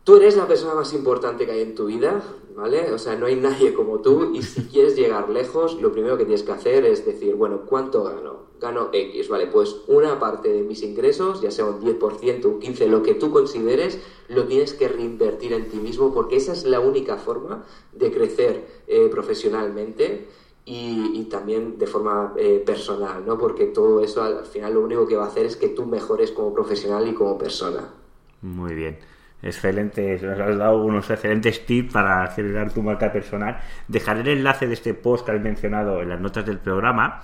tú 0.04 0.18
eres 0.18 0.36
la 0.36 0.48
persona 0.48 0.76
más 0.76 0.94
importante 0.94 1.46
que 1.46 1.52
hay 1.52 1.62
en 1.62 1.76
tu 1.76 1.86
vida, 1.86 2.24
¿vale? 2.56 2.92
O 2.92 2.98
sea, 2.98 3.16
no 3.16 3.26
hay 3.26 3.36
nadie 3.36 3.74
como 3.74 4.00
tú 4.00 4.32
y 4.34 4.42
si 4.44 4.64
quieres 4.72 4.96
llegar 4.96 5.30
lejos, 5.30 5.82
lo 5.82 5.92
primero 5.92 6.18
que 6.18 6.26
tienes 6.26 6.44
que 6.44 6.52
hacer 6.52 6.86
es 6.86 7.06
decir, 7.06 7.36
bueno, 7.36 7.62
¿cuánto 7.66 8.04
gano? 8.04 8.54
Gano 8.60 8.90
X, 8.94 9.30
¿vale? 9.30 9.48
Pues 9.48 9.76
una 9.88 10.20
parte 10.20 10.52
de 10.52 10.64
mis 10.64 10.84
ingresos, 10.84 11.42
ya 11.42 11.52
sea 11.52 11.66
un 11.66 11.82
10%, 11.82 12.46
un 12.46 12.62
15%, 12.62 12.88
lo 12.88 13.04
que 13.04 13.14
tú 13.14 13.32
consideres, 13.32 14.00
lo 14.30 14.46
tienes 14.46 14.74
que 14.74 14.88
reinvertir 14.88 15.54
en 15.54 15.68
ti 15.68 15.78
mismo 15.78 16.14
porque 16.14 16.38
esa 16.38 16.54
es 16.54 16.66
la 16.66 16.80
única 16.80 17.18
forma 17.18 17.66
de 17.92 18.12
crecer 18.12 18.66
eh, 18.88 19.10
profesionalmente 19.12 20.28
y, 20.66 21.24
también 21.30 21.78
de 21.78 21.88
forma 21.88 22.34
eh, 22.38 22.62
personal, 22.66 23.26
¿no? 23.26 23.38
Porque 23.38 23.66
todo 23.66 24.02
eso 24.02 24.22
al 24.22 24.46
final 24.46 24.76
lo 24.76 24.82
único 24.82 25.08
que 25.08 25.16
va 25.16 25.26
a 25.26 25.28
hacer 25.28 25.46
es 25.46 25.58
que 25.58 25.70
tú 25.70 25.86
mejores 25.86 26.32
como 26.32 26.54
profesional 26.54 27.08
y 27.08 27.14
como 27.14 27.38
persona. 27.38 27.94
Muy 28.42 28.74
bien. 28.74 29.00
Excelente, 29.44 30.18
nos 30.22 30.40
has 30.40 30.58
dado 30.58 30.78
unos 30.84 31.10
excelentes 31.10 31.66
tips 31.66 31.92
para 31.92 32.24
acelerar 32.24 32.72
tu 32.72 32.82
marca 32.82 33.12
personal. 33.12 33.60
Dejaré 33.90 34.22
el 34.22 34.38
enlace 34.38 34.68
de 34.68 34.74
este 34.74 34.94
post 34.94 35.26
que 35.26 35.34
has 35.34 35.42
mencionado 35.42 36.02
en 36.02 36.08
las 36.08 36.22
notas 36.22 36.46
del 36.46 36.60
programa. 36.60 37.22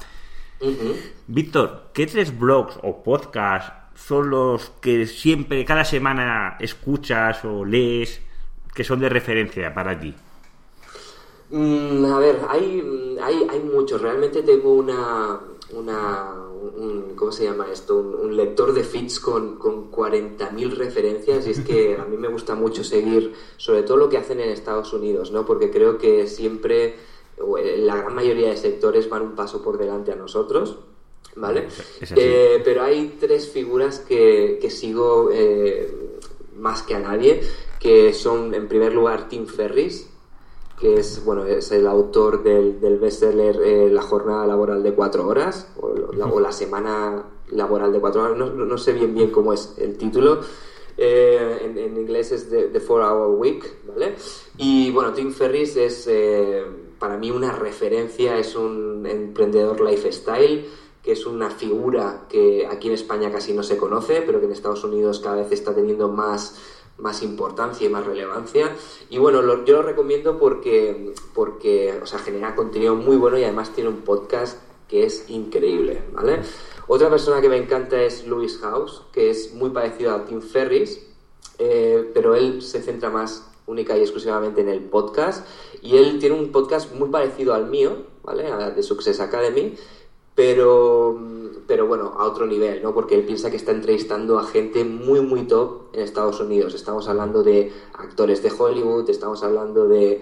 Víctor, 1.28 1.92
¿qué 1.94 2.06
tres 2.08 2.38
blogs 2.38 2.78
o 2.84 3.02
podcasts 3.02 3.72
son 3.96 4.30
los 4.30 4.70
que 4.82 5.06
siempre, 5.08 5.64
cada 5.64 5.86
semana 5.86 6.58
escuchas 6.60 7.46
o 7.46 7.64
lees 7.64 8.22
que 8.76 8.84
son 8.84 9.00
de 9.00 9.08
referencia 9.08 9.74
para 9.74 9.98
ti? 9.98 10.14
Mm, 11.52 12.06
a 12.06 12.20
ver, 12.20 12.42
hay, 12.50 13.18
hay, 13.24 13.48
hay 13.50 13.60
muchos. 13.62 14.02
Realmente 14.02 14.44
tengo 14.44 14.74
una, 14.74 15.40
una 15.74 16.34
un, 16.60 17.16
¿cómo 17.16 17.32
se 17.32 17.46
llama 17.46 17.68
esto? 17.72 17.98
Un, 17.98 18.36
lector 18.36 18.74
de 18.74 18.84
feeds 18.84 19.20
con, 19.20 19.58
con 19.58 19.92
40.000 19.92 20.72
referencias 20.72 21.48
y 21.48 21.52
es 21.52 21.60
que 21.62 21.98
a 21.98 22.06
mí 22.06 22.18
me 22.18 22.28
gusta 22.28 22.56
mucho 22.56 22.84
seguir 22.84 23.34
sobre 23.58 23.84
todo 23.84 23.98
lo 23.98 24.10
que 24.10 24.18
hacen 24.18 24.40
en 24.40 24.50
Estados 24.50 24.94
Unidos, 24.94 25.32
¿no? 25.32 25.46
Porque 25.46 25.72
creo 25.72 25.98
que 25.98 26.28
siempre, 26.28 26.96
la 27.78 27.98
gran 27.98 28.16
mayoría 28.16 28.50
de 28.50 28.58
sectores 28.58 29.10
van 29.10 29.24
un 29.24 29.36
paso 29.36 29.62
por 29.62 29.78
delante 29.78 30.12
a 30.12 30.16
nosotros. 30.16 30.78
¿Vale? 31.36 31.68
Eh, 32.16 32.62
pero 32.66 32.84
hay 32.84 33.18
tres 33.20 33.50
figuras 33.50 34.00
que, 34.00 34.58
que 34.60 34.70
sigo 34.70 35.30
eh, 35.32 36.18
más 36.58 36.82
que 36.84 36.96
a 36.96 37.00
nadie, 37.00 37.42
que 37.80 38.14
son 38.14 38.54
en 38.54 38.68
primer 38.68 38.94
lugar 38.94 39.30
Tim 39.30 39.46
Ferris, 39.46 40.10
que 40.80 40.96
es, 40.96 41.24
bueno, 41.26 41.46
es 41.46 41.72
el 41.72 41.86
autor 41.88 42.42
del, 42.42 42.80
del 42.80 42.98
bestseller 42.98 43.60
eh, 43.62 43.90
La 43.92 44.02
jornada 44.02 44.48
laboral 44.48 44.82
de 44.82 44.94
cuatro 44.94 45.28
horas, 45.28 45.68
o 45.78 45.94
la, 46.40 46.52
semana 46.52 47.26
laboral 47.52 47.92
de 47.92 48.00
cuatro 48.00 48.24
horas, 48.24 48.38
no, 48.38 48.78
sé 48.78 48.94
bien 48.94 49.14
bien 49.14 49.30
cómo 49.30 49.54
es 49.54 49.76
el 49.78 49.98
título. 49.98 50.40
Eh, 50.98 51.60
en, 51.64 51.98
inglés 51.98 52.32
es 52.32 52.50
The, 52.50 52.80
Four 52.80 53.02
Hour 53.02 53.40
Week, 53.40 53.86
¿vale? 53.88 54.16
Y 54.58 54.92
bueno, 54.92 55.14
Tim 55.14 55.32
Ferris 55.32 55.76
es 55.78 56.08
eh, 56.10 56.64
para 56.98 57.18
mí 57.18 57.32
una 57.32 57.52
referencia, 57.52 58.38
es 58.38 58.56
un 58.56 59.06
emprendedor 59.06 59.82
lifestyle, 59.82 60.66
que 61.04 61.14
es 61.14 61.26
una 61.26 61.50
figura 61.50 62.26
que 62.30 62.68
aquí 62.68 62.90
en 62.90 62.94
España 62.94 63.32
casi 63.32 63.54
no 63.54 63.64
se 63.64 63.78
conoce, 63.78 64.22
pero 64.26 64.40
que 64.40 64.46
en 64.46 64.52
Estados 64.52 64.84
Unidos 64.84 65.20
cada 65.20 65.38
vez 65.38 65.52
está 65.52 65.74
teniendo 65.74 66.10
más 66.10 66.58
más 67.00 67.24
importancia 67.24 67.86
y 67.88 67.90
más 67.90 68.06
relevancia. 68.06 68.76
Y 69.10 69.18
bueno, 69.18 69.42
yo 69.66 69.78
lo 69.78 69.82
recomiendo 69.82 70.38
porque, 70.38 71.14
porque 71.34 72.00
o 72.02 72.06
sea, 72.06 72.20
genera 72.20 72.56
contenido 72.56 72.96
muy 72.96 73.18
bueno 73.18 73.38
y 73.38 73.44
además 73.44 73.74
tiene 73.74 73.90
un 73.90 74.02
podcast 74.02 74.60
que 74.88 75.06
es 75.06 75.30
increíble, 75.30 76.02
¿vale? 76.12 76.42
Otra 76.88 77.10
persona 77.10 77.42
que 77.42 77.50
me 77.50 77.58
encanta 77.58 78.02
es 78.02 78.26
Louis 78.26 78.58
House, 78.58 79.04
que 79.14 79.30
es 79.30 79.54
muy 79.54 79.70
parecido 79.70 80.14
a 80.14 80.26
Tim 80.26 80.42
Ferris, 80.42 81.06
eh, 81.60 82.10
pero 82.14 82.36
él 82.36 82.62
se 82.64 82.82
centra 82.82 83.10
más 83.10 83.46
única 83.68 83.96
y 83.96 84.02
exclusivamente 84.02 84.62
en 84.62 84.70
el 84.70 84.82
podcast. 84.82 85.48
Y 85.82 85.98
él 85.98 86.18
tiene 86.20 86.36
un 86.36 86.52
podcast 86.52 86.94
muy 86.94 87.10
parecido 87.10 87.54
al 87.54 87.68
mío, 87.68 87.98
¿vale? 88.24 88.52
de 88.76 88.84
Success 88.84 89.20
Academy, 89.20 89.76
pero 90.36 91.18
pero 91.70 91.86
bueno, 91.86 92.16
a 92.18 92.26
otro 92.26 92.48
nivel, 92.48 92.82
¿no? 92.82 92.96
Porque 92.96 93.14
él 93.14 93.26
piensa 93.26 93.52
que 93.52 93.58
está 93.58 93.72
entrevistando 93.72 94.40
a 94.40 94.44
gente 94.44 94.84
muy, 94.84 95.22
muy 95.22 95.44
top 95.44 95.94
en 95.94 96.02
Estados 96.02 96.40
Unidos. 96.40 96.74
Estamos 96.74 97.08
hablando 97.08 97.44
de 97.44 97.72
actores 97.94 98.42
de 98.42 98.52
Hollywood, 98.52 99.08
estamos 99.08 99.44
hablando 99.44 99.88
de, 99.88 100.20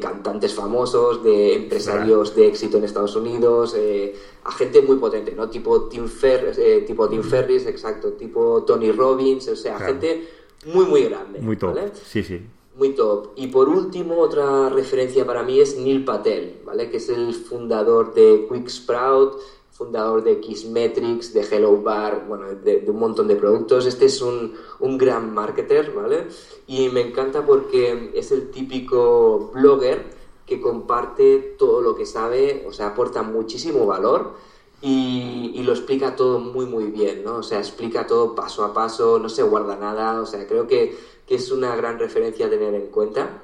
cantantes 0.00 0.54
famosos, 0.54 1.22
de 1.22 1.56
empresarios 1.56 2.34
de 2.34 2.46
éxito 2.46 2.78
en 2.78 2.84
Estados 2.84 3.16
Unidos, 3.16 3.74
eh, 3.76 4.14
a 4.44 4.50
gente 4.52 4.80
muy 4.80 4.96
potente, 4.96 5.34
¿no? 5.36 5.50
Tipo 5.50 5.90
Tim, 5.90 6.08
Fer, 6.08 6.54
eh, 6.56 6.84
tipo 6.86 7.06
Tim 7.06 7.22
Ferris, 7.22 7.66
exacto, 7.66 8.12
tipo 8.12 8.62
Tony 8.62 8.90
Robbins, 8.90 9.46
o 9.48 9.56
sea, 9.56 9.78
gente 9.78 10.26
muy, 10.64 10.86
muy 10.86 11.02
grande. 11.02 11.40
Muy 11.40 11.58
top, 11.58 11.76
sí, 12.02 12.22
sí 12.22 12.40
muy 12.78 12.94
top. 12.94 13.32
Y 13.36 13.48
por 13.48 13.68
último, 13.68 14.18
otra 14.18 14.68
referencia 14.68 15.26
para 15.26 15.42
mí 15.42 15.60
es 15.60 15.76
Neil 15.76 16.04
Patel, 16.04 16.62
¿vale? 16.64 16.88
Que 16.88 16.98
es 16.98 17.08
el 17.08 17.34
fundador 17.34 18.14
de 18.14 18.46
Quick 18.48 18.68
Sprout, 18.68 19.38
fundador 19.72 20.22
de 20.22 20.40
Xmetrics, 20.42 21.34
de 21.34 21.40
Hello 21.42 21.82
Bar, 21.82 22.26
bueno, 22.26 22.46
de, 22.54 22.84
un 22.86 22.98
montón 22.98 23.26
de 23.28 23.36
productos. 23.36 23.84
Este 23.84 24.06
es 24.06 24.22
un, 24.22 24.54
un, 24.78 24.96
gran 24.96 25.34
marketer, 25.34 25.92
¿vale? 25.92 26.28
Y 26.66 26.88
me 26.88 27.00
encanta 27.00 27.44
porque 27.44 28.12
es 28.14 28.30
el 28.30 28.50
típico 28.50 29.50
blogger 29.52 30.16
que 30.46 30.60
comparte 30.60 31.56
todo 31.58 31.80
lo 31.80 31.94
que 31.94 32.06
sabe, 32.06 32.64
o 32.66 32.72
sea, 32.72 32.88
aporta 32.88 33.22
muchísimo 33.22 33.86
valor 33.86 34.32
y, 34.80 35.52
y, 35.54 35.62
lo 35.62 35.72
explica 35.72 36.16
todo 36.16 36.38
muy, 36.38 36.64
muy 36.64 36.84
bien, 36.84 37.22
¿no? 37.24 37.38
O 37.38 37.42
sea, 37.42 37.58
explica 37.58 38.06
todo 38.06 38.34
paso 38.34 38.64
a 38.64 38.72
paso, 38.72 39.18
no 39.18 39.28
se 39.28 39.42
guarda 39.42 39.76
nada, 39.76 40.20
o 40.20 40.26
sea, 40.26 40.46
creo 40.46 40.66
que, 40.66 40.96
que 41.28 41.34
es 41.34 41.52
una 41.52 41.76
gran 41.76 41.98
referencia 41.98 42.46
a 42.46 42.50
tener 42.50 42.74
en 42.74 42.86
cuenta 42.86 43.42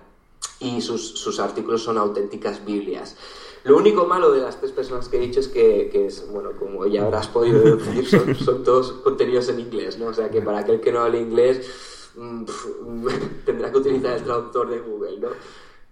y 0.59 0.81
sus, 0.81 1.19
sus 1.19 1.39
artículos 1.39 1.83
son 1.83 1.99
auténticas 1.99 2.65
Biblias. 2.65 3.17
Lo 3.65 3.77
único 3.77 4.07
malo 4.07 4.33
de 4.33 4.41
las 4.41 4.59
tres 4.59 4.73
personas 4.73 5.09
que 5.09 5.17
he 5.17 5.21
dicho 5.21 5.41
es 5.41 5.49
que, 5.49 6.07
es, 6.07 6.31
bueno, 6.31 6.53
como 6.59 6.87
ya 6.87 7.05
habrás 7.05 7.29
podido 7.29 7.77
decir, 7.77 8.07
son, 8.07 8.35
son, 8.35 8.63
todos 8.63 8.93
contenidos 8.93 9.49
en 9.49 9.61
inglés, 9.61 9.99
¿no? 9.99 10.07
O 10.07 10.15
sea 10.15 10.31
que 10.31 10.43
para 10.43 10.61
aquel 10.61 10.81
que 10.81 10.93
no 10.93 11.01
hable 11.01 11.21
inglés 11.21 12.11
mm, 12.15 12.45
tendrá 13.47 13.71
que 13.71 13.79
utilizar 13.79 14.17
el 14.17 14.23
traductor 14.23 14.69
de 14.69 14.81
Google, 14.81 15.19
¿no? 15.19 15.29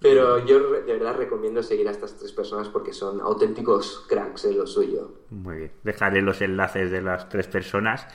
Pero 0.02 0.44
yo 0.44 0.59
de 0.59 0.92
verdad 0.92 1.16
recomiendo 1.16 1.62
seguir 1.62 1.87
a 1.87 1.92
estas 1.92 2.16
tres 2.16 2.33
personas 2.33 2.68
porque 2.68 2.92
son 2.92 3.20
auténticos 3.20 4.05
cracks 4.09 4.44
en 4.46 4.59
lo 4.59 4.66
suyo. 4.66 5.12
Muy 5.31 5.57
bien. 5.57 5.72
Dejaré 5.85 6.22
los 6.22 6.42
enlaces 6.42 6.90
de 6.90 7.00
las 7.00 7.28
tres 7.28 7.46
personas. 7.46 8.07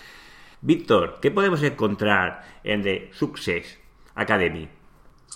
Víctor, 0.61 1.19
¿qué 1.21 1.29
podemos 1.29 1.61
encontrar 1.61 2.43
en 2.63 2.81
The 2.81 3.11
Success 3.13 3.77
Academy? 4.15 4.67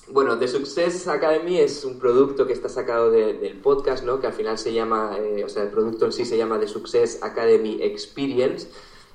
Bueno, 0.07 0.38
The 0.39 0.47
Success 0.47 1.07
Academy 1.07 1.60
es 1.60 1.86
un 1.86 1.99
producto 1.99 2.47
que 2.47 2.53
está 2.53 2.69
sacado 2.69 3.12
del 3.12 3.57
podcast, 3.57 4.03
¿no? 4.03 4.19
Que 4.19 4.27
al 4.27 4.34
final 4.34 4.57
se 4.57 4.73
llama, 4.73 5.15
eh, 5.19 5.43
o 5.43 5.49
sea, 5.49 5.63
el 5.63 5.69
producto 5.69 6.05
en 6.05 6.12
sí 6.12 6.25
se 6.25 6.38
llama 6.38 6.60
The 6.60 6.67
Success 6.67 7.21
Academy 7.21 7.77
Experience 7.84 8.67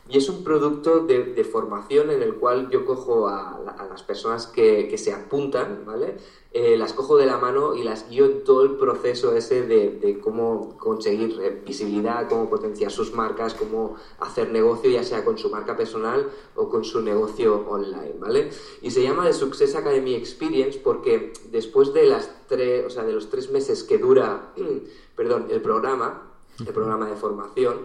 y 0.09 0.19
es 0.19 0.29
un 0.29 0.45
producto 0.45 1.01
de, 1.01 1.45
formación 1.45 2.11
en 2.11 2.23
el 2.23 2.35
cual 2.35 2.71
yo 2.71 2.85
cojo 2.85 3.29
a, 3.29 3.61
las 3.90 4.03
personas 4.03 4.47
que, 4.47 4.88
que, 4.88 4.99
se 4.99 5.12
apuntan, 5.12 5.85
¿vale? 5.85 6.16
Eh, 6.53 6.79
las 6.79 6.95
cojo 6.95 7.19
de 7.19 7.27
la 7.27 7.37
mano 7.37 7.75
y 7.75 7.83
las 7.83 8.09
guío 8.09 8.25
en 8.25 8.42
todo 8.42 8.62
el 8.62 8.77
proceso 8.77 9.37
ese 9.37 9.62
de, 9.66 10.19
cómo 10.23 10.79
conseguir 10.79 11.38
eh, 11.42 11.62
visibilidad, 11.66 12.29
cómo 12.29 12.49
potenciar 12.49 12.90
sus 12.90 13.12
marcas, 13.12 13.53
cómo 13.53 13.97
hacer 14.21 14.51
negocio, 14.51 14.90
ya 14.90 15.03
sea 15.03 15.25
con 15.25 15.37
su 15.37 15.51
marca 15.51 15.77
personal 15.77 16.31
o 16.55 16.71
con 16.71 16.85
su 16.85 17.03
negocio 17.03 17.66
online, 17.69 18.14
¿vale? 18.19 18.51
Y 18.81 18.90
se 18.90 19.03
llama 19.03 19.27
The 19.27 19.35
Success 19.35 19.75
Academy 19.75 20.14
Experience 20.14 20.79
porque 20.79 21.33
después 21.51 21.92
de 21.92 22.07
las 22.07 22.31
tres, 22.47 22.87
o 22.87 22.90
sea, 22.90 23.05
de 23.05 23.12
los 23.12 23.29
tres 23.29 23.51
meses 23.51 23.83
que 23.85 23.99
dura, 23.99 24.55
perdón, 25.16 25.49
el 25.51 25.61
programa, 25.61 26.33
el 26.61 26.73
programa 26.73 27.07
de 27.11 27.16
formación, 27.16 27.81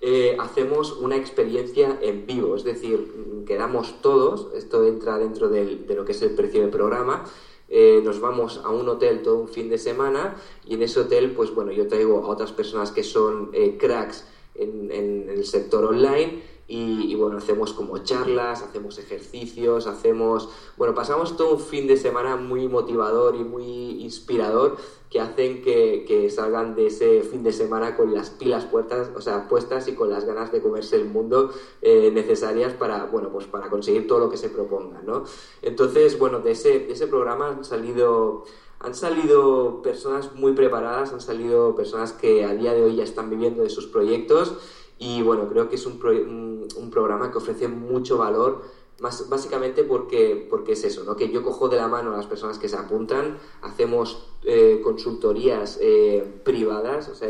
eh, 0.00 0.36
hacemos 0.38 0.92
una 0.92 1.16
experiencia 1.16 1.98
en 2.02 2.26
vivo, 2.26 2.56
es 2.56 2.64
decir, 2.64 3.44
quedamos 3.46 4.02
todos, 4.02 4.48
esto 4.54 4.86
entra 4.86 5.18
dentro 5.18 5.48
de 5.48 5.84
lo 5.88 6.04
que 6.04 6.12
es 6.12 6.22
el 6.22 6.34
precio 6.34 6.60
del 6.60 6.70
programa, 6.70 7.24
eh, 7.68 8.00
nos 8.04 8.20
vamos 8.20 8.60
a 8.64 8.68
un 8.68 8.88
hotel 8.88 9.22
todo 9.22 9.38
un 9.38 9.48
fin 9.48 9.68
de 9.68 9.78
semana 9.78 10.36
y 10.64 10.74
en 10.74 10.82
ese 10.82 11.00
hotel, 11.00 11.32
pues 11.32 11.52
bueno, 11.52 11.72
yo 11.72 11.88
traigo 11.88 12.24
a 12.24 12.28
otras 12.28 12.52
personas 12.52 12.92
que 12.92 13.02
son 13.02 13.50
eh, 13.52 13.76
cracks 13.76 14.24
en, 14.54 14.90
el 15.28 15.44
sector 15.44 15.84
online 15.84 16.42
y, 16.68 17.14
bueno, 17.14 17.38
hacemos 17.38 17.72
como 17.72 17.98
charlas, 17.98 18.62
hacemos 18.62 18.98
ejercicios, 18.98 19.86
hacemos, 19.86 20.48
bueno, 20.76 20.94
pasamos 20.94 21.36
todo 21.36 21.54
un 21.54 21.60
fin 21.60 21.86
de 21.86 21.96
semana 21.96 22.34
muy 22.36 22.66
motivador 22.66 23.36
y 23.36 23.44
muy 23.44 24.02
inspirador 24.02 24.76
que 25.08 25.20
hacen 25.20 25.62
que, 25.62 26.28
salgan 26.34 26.74
de 26.74 26.88
ese 26.88 27.22
fin 27.22 27.44
de 27.44 27.52
semana 27.52 27.96
con 27.96 28.12
las 28.12 28.30
pilas 28.30 28.64
puestas, 28.64 29.10
o 29.14 29.20
sea, 29.20 29.48
puestas 29.48 29.86
y 29.86 29.94
con 29.94 30.10
las 30.10 30.24
ganas 30.24 30.50
de 30.50 30.60
comerse 30.60 30.96
el 30.96 31.04
mundo 31.04 31.52
eh, 31.82 32.10
necesarias 32.12 32.72
para, 32.74 33.04
bueno, 33.04 33.30
pues 33.30 33.46
para 33.46 33.70
conseguir 33.70 34.08
todo 34.08 34.18
lo 34.18 34.28
que 34.28 34.36
se 34.36 34.48
proponga, 34.48 35.02
¿no? 35.02 35.22
Entonces, 35.62 36.18
bueno, 36.18 36.40
de 36.40 36.50
ese, 36.50 36.80
de 36.80 36.92
ese 36.92 37.06
programa 37.06 37.48
han 37.48 37.64
salido 37.64 38.44
han 38.78 38.94
salido 38.94 39.80
personas 39.80 40.34
muy 40.34 40.52
preparadas, 40.52 41.12
han 41.12 41.22
salido 41.22 41.74
personas 41.74 42.12
que 42.12 42.44
a 42.44 42.54
día 42.54 42.74
de 42.74 42.84
hoy 42.84 42.96
ya 42.96 43.04
están 43.04 43.30
viviendo 43.30 43.62
de 43.62 43.70
sus 43.70 43.86
proyectos 43.86 44.54
y 44.98 45.22
bueno, 45.22 45.48
creo 45.48 45.68
que 45.68 45.76
es 45.76 45.86
un, 45.86 46.68
un, 46.76 46.90
programa 46.90 47.30
que 47.30 47.38
ofrece 47.38 47.68
mucho 47.68 48.16
valor, 48.16 48.62
más, 49.00 49.28
básicamente 49.28 49.84
porque, 49.84 50.46
porque 50.48 50.72
es 50.72 50.84
eso, 50.84 51.04
¿no? 51.04 51.16
que 51.16 51.30
yo 51.30 51.42
cojo 51.42 51.68
de 51.68 51.76
la 51.76 51.86
mano 51.86 52.14
a 52.14 52.16
las 52.16 52.26
personas 52.26 52.58
que 52.58 52.68
se 52.68 52.76
apuntan, 52.76 53.38
hacemos 53.60 54.30
eh, 54.44 54.80
consultorías 54.82 55.78
eh, 55.82 56.40
privadas, 56.44 57.08
o 57.08 57.14
sea, 57.14 57.28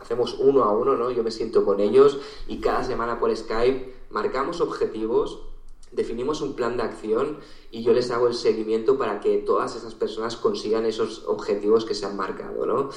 hacemos 0.00 0.38
uno 0.38 0.64
a 0.64 0.72
uno, 0.72 0.96
¿no? 0.96 1.10
yo 1.10 1.22
me 1.22 1.30
siento 1.30 1.64
con 1.64 1.80
ellos 1.80 2.20
y 2.48 2.60
cada 2.60 2.84
semana 2.84 3.20
por 3.20 3.34
Skype 3.36 3.94
marcamos 4.10 4.62
objetivos, 4.62 5.42
definimos 5.94 6.40
un 6.40 6.54
plan 6.54 6.76
de 6.76 6.82
acción 6.82 7.38
y 7.70 7.82
yo 7.82 7.92
les 7.92 8.10
hago 8.10 8.28
el 8.28 8.34
seguimiento 8.34 8.98
para 8.98 9.20
que 9.20 9.38
todas 9.38 9.76
esas 9.76 9.94
personas 9.94 10.36
consigan 10.36 10.84
esos 10.86 11.24
objetivos 11.26 11.84
que 11.84 11.94
se 11.94 12.06
han 12.06 12.16
marcado, 12.16 12.66
¿no? 12.66 12.90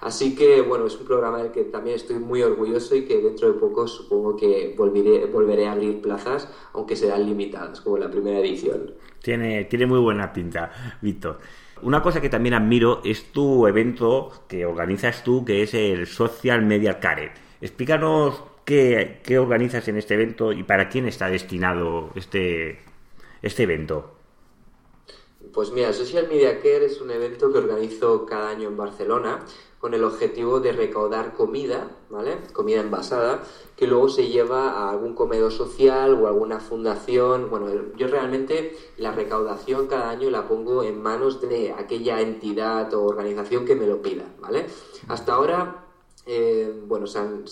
Así 0.00 0.34
que, 0.34 0.62
bueno, 0.62 0.86
es 0.86 0.96
un 0.96 1.06
programa 1.06 1.38
del 1.38 1.52
que 1.52 1.62
también 1.64 1.94
estoy 1.94 2.18
muy 2.18 2.42
orgulloso 2.42 2.96
y 2.96 3.04
que 3.04 3.18
dentro 3.18 3.52
de 3.52 3.58
poco 3.58 3.86
supongo 3.86 4.36
que 4.36 4.74
volveré, 4.76 5.66
a 5.66 5.72
abrir 5.72 6.00
plazas, 6.00 6.48
aunque 6.72 6.96
serán 6.96 7.24
limitadas, 7.24 7.80
como 7.80 7.98
la 7.98 8.10
primera 8.10 8.40
edición. 8.40 8.94
Tiene, 9.22 9.64
tiene 9.66 9.86
muy 9.86 10.00
buena 10.00 10.32
pinta, 10.32 10.98
Víctor. 11.00 11.38
Una 11.82 12.02
cosa 12.02 12.20
que 12.20 12.28
también 12.28 12.54
admiro 12.54 13.00
es 13.04 13.32
tu 13.32 13.66
evento 13.66 14.30
que 14.48 14.66
organizas 14.66 15.22
tú, 15.22 15.44
que 15.44 15.62
es 15.62 15.74
el 15.74 16.06
Social 16.06 16.62
Media 16.62 16.98
Caret. 16.98 17.32
Explícanos 17.60 18.42
qué, 18.64 19.38
organizas 19.38 19.88
en 19.88 19.96
este 19.96 20.14
evento 20.14 20.52
y 20.52 20.62
para 20.62 20.88
quién 20.88 21.06
está 21.06 21.28
destinado 21.28 22.10
este, 22.14 22.80
este 23.42 23.64
evento. 23.64 24.12
Pues 25.52 25.70
mira, 25.72 25.92
Social 25.92 26.28
Media 26.28 26.58
Care 26.58 26.86
es 26.86 27.00
un 27.00 27.10
evento 27.10 27.52
que 27.52 27.58
organizo 27.58 28.24
cada 28.24 28.50
año 28.50 28.68
en 28.68 28.76
Barcelona 28.76 29.44
con 29.82 29.94
el 29.94 30.04
objetivo 30.04 30.60
de 30.60 30.72
recaudar 30.72 31.34
comida, 31.34 31.90
¿vale? 32.08 32.38
Comida 32.52 32.80
envasada, 32.80 33.42
que 33.76 33.88
luego 33.88 34.08
se 34.08 34.28
lleva 34.28 34.70
a 34.70 34.90
algún 34.90 35.14
comedor 35.14 35.50
social 35.50 36.14
o 36.14 36.28
alguna 36.28 36.60
fundación. 36.60 37.50
Bueno, 37.50 37.66
yo 37.96 38.06
realmente 38.06 38.76
la 38.96 39.10
recaudación 39.10 39.88
cada 39.88 40.08
año 40.10 40.30
la 40.30 40.46
pongo 40.46 40.84
en 40.84 41.02
manos 41.02 41.40
de 41.40 41.72
aquella 41.72 42.20
entidad 42.20 42.94
o 42.94 43.02
organización 43.02 43.64
que 43.64 43.74
me 43.74 43.88
lo 43.88 44.00
pida, 44.00 44.24
¿vale? 44.40 44.66
Hasta 45.08 45.34
ahora 45.34 45.84
eh, 46.26 46.72
bueno, 46.86 47.06
se 47.06 47.18
han, 47.18 47.44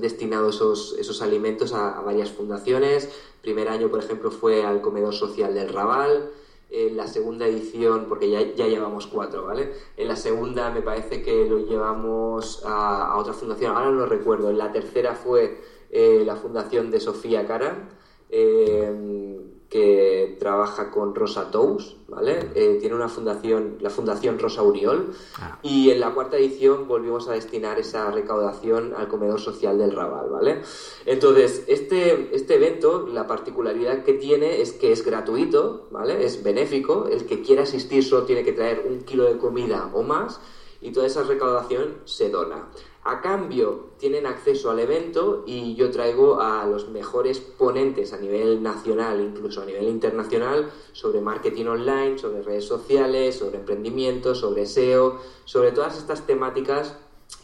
destinado 0.00 0.48
esos, 0.48 0.96
esos 0.98 1.22
alimentos 1.22 1.72
a, 1.72 1.98
a, 1.98 2.02
varias 2.02 2.30
fundaciones. 2.30 3.08
Primer 3.42 3.68
año, 3.68 3.90
por 3.90 4.02
ejemplo, 4.02 4.30
fue 4.30 4.64
al 4.64 4.80
comedor 4.80 5.14
social 5.14 5.54
del 5.54 5.72
Raval 5.72 6.30
en 6.70 6.96
la 6.96 7.08
segunda 7.08 7.46
edición, 7.46 8.06
porque 8.08 8.30
ya, 8.30 8.42
ya 8.54 8.66
llevamos 8.66 9.06
cuatro, 9.06 9.44
¿vale? 9.44 9.72
En 9.96 10.08
la 10.08 10.16
segunda 10.16 10.70
me 10.70 10.82
parece 10.82 11.22
que 11.22 11.44
lo 11.46 11.58
llevamos 11.58 12.62
a, 12.64 13.16
otra 13.18 13.32
fundación, 13.32 13.74
ahora 13.74 13.86
no 13.86 13.96
lo 13.96 14.06
recuerdo. 14.06 14.50
En 14.50 14.58
la 14.58 14.72
tercera 14.72 15.14
fue 15.14 15.60
eh, 15.90 16.22
la 16.24 16.36
fundación 16.36 16.90
de 16.90 17.00
Sofía 17.00 17.46
Cara. 17.46 17.88
Eh, 18.28 19.40
que 19.70 20.36
trabaja 20.40 20.90
con 20.90 21.14
Rosa 21.14 21.52
Tous, 21.52 21.96
¿vale? 22.08 22.50
Eh, 22.56 22.78
tiene 22.80 22.96
una 22.96 23.08
fundación, 23.08 23.76
la 23.80 23.88
Fundación 23.88 24.40
Rosa 24.40 24.64
Uriol, 24.64 25.14
ah. 25.38 25.60
y 25.62 25.90
en 25.90 26.00
la 26.00 26.12
cuarta 26.12 26.36
edición 26.36 26.88
volvimos 26.88 27.28
a 27.28 27.32
destinar 27.34 27.78
esa 27.78 28.10
recaudación 28.10 28.94
al 28.96 29.06
comedor 29.06 29.40
social 29.40 29.78
del 29.78 29.92
Raval, 29.92 30.28
¿vale? 30.28 30.62
Entonces, 31.06 31.62
este, 31.68 32.34
este 32.34 32.56
evento, 32.56 33.06
la 33.06 33.28
particularidad 33.28 34.02
que 34.02 34.14
tiene 34.14 34.60
es 34.60 34.72
que 34.72 34.90
es 34.90 35.04
gratuito, 35.04 35.86
¿vale? 35.92 36.24
Es 36.24 36.42
benéfico, 36.42 37.06
el 37.06 37.24
que 37.26 37.40
quiera 37.40 37.62
asistir 37.62 38.02
solo 38.02 38.24
tiene 38.24 38.42
que 38.42 38.52
traer 38.52 38.84
un 38.88 39.02
kilo 39.02 39.24
de 39.24 39.38
comida 39.38 39.88
o 39.94 40.02
más, 40.02 40.40
y 40.80 40.90
toda 40.90 41.06
esa 41.06 41.22
recaudación 41.22 41.98
se 42.06 42.28
dona. 42.28 42.70
A 43.02 43.22
cambio, 43.22 43.90
tienen 43.98 44.26
acceso 44.26 44.70
al 44.70 44.78
evento 44.78 45.42
y 45.46 45.74
yo 45.74 45.90
traigo 45.90 46.40
a 46.40 46.66
los 46.66 46.90
mejores 46.90 47.40
ponentes 47.40 48.12
a 48.12 48.18
nivel 48.18 48.62
nacional, 48.62 49.22
incluso 49.22 49.62
a 49.62 49.64
nivel 49.64 49.88
internacional, 49.88 50.70
sobre 50.92 51.22
marketing 51.22 51.64
online, 51.64 52.18
sobre 52.18 52.42
redes 52.42 52.66
sociales, 52.66 53.36
sobre 53.36 53.56
emprendimiento, 53.56 54.34
sobre 54.34 54.66
SEO, 54.66 55.18
sobre 55.46 55.72
todas 55.72 55.96
estas 55.96 56.26
temáticas 56.26 56.94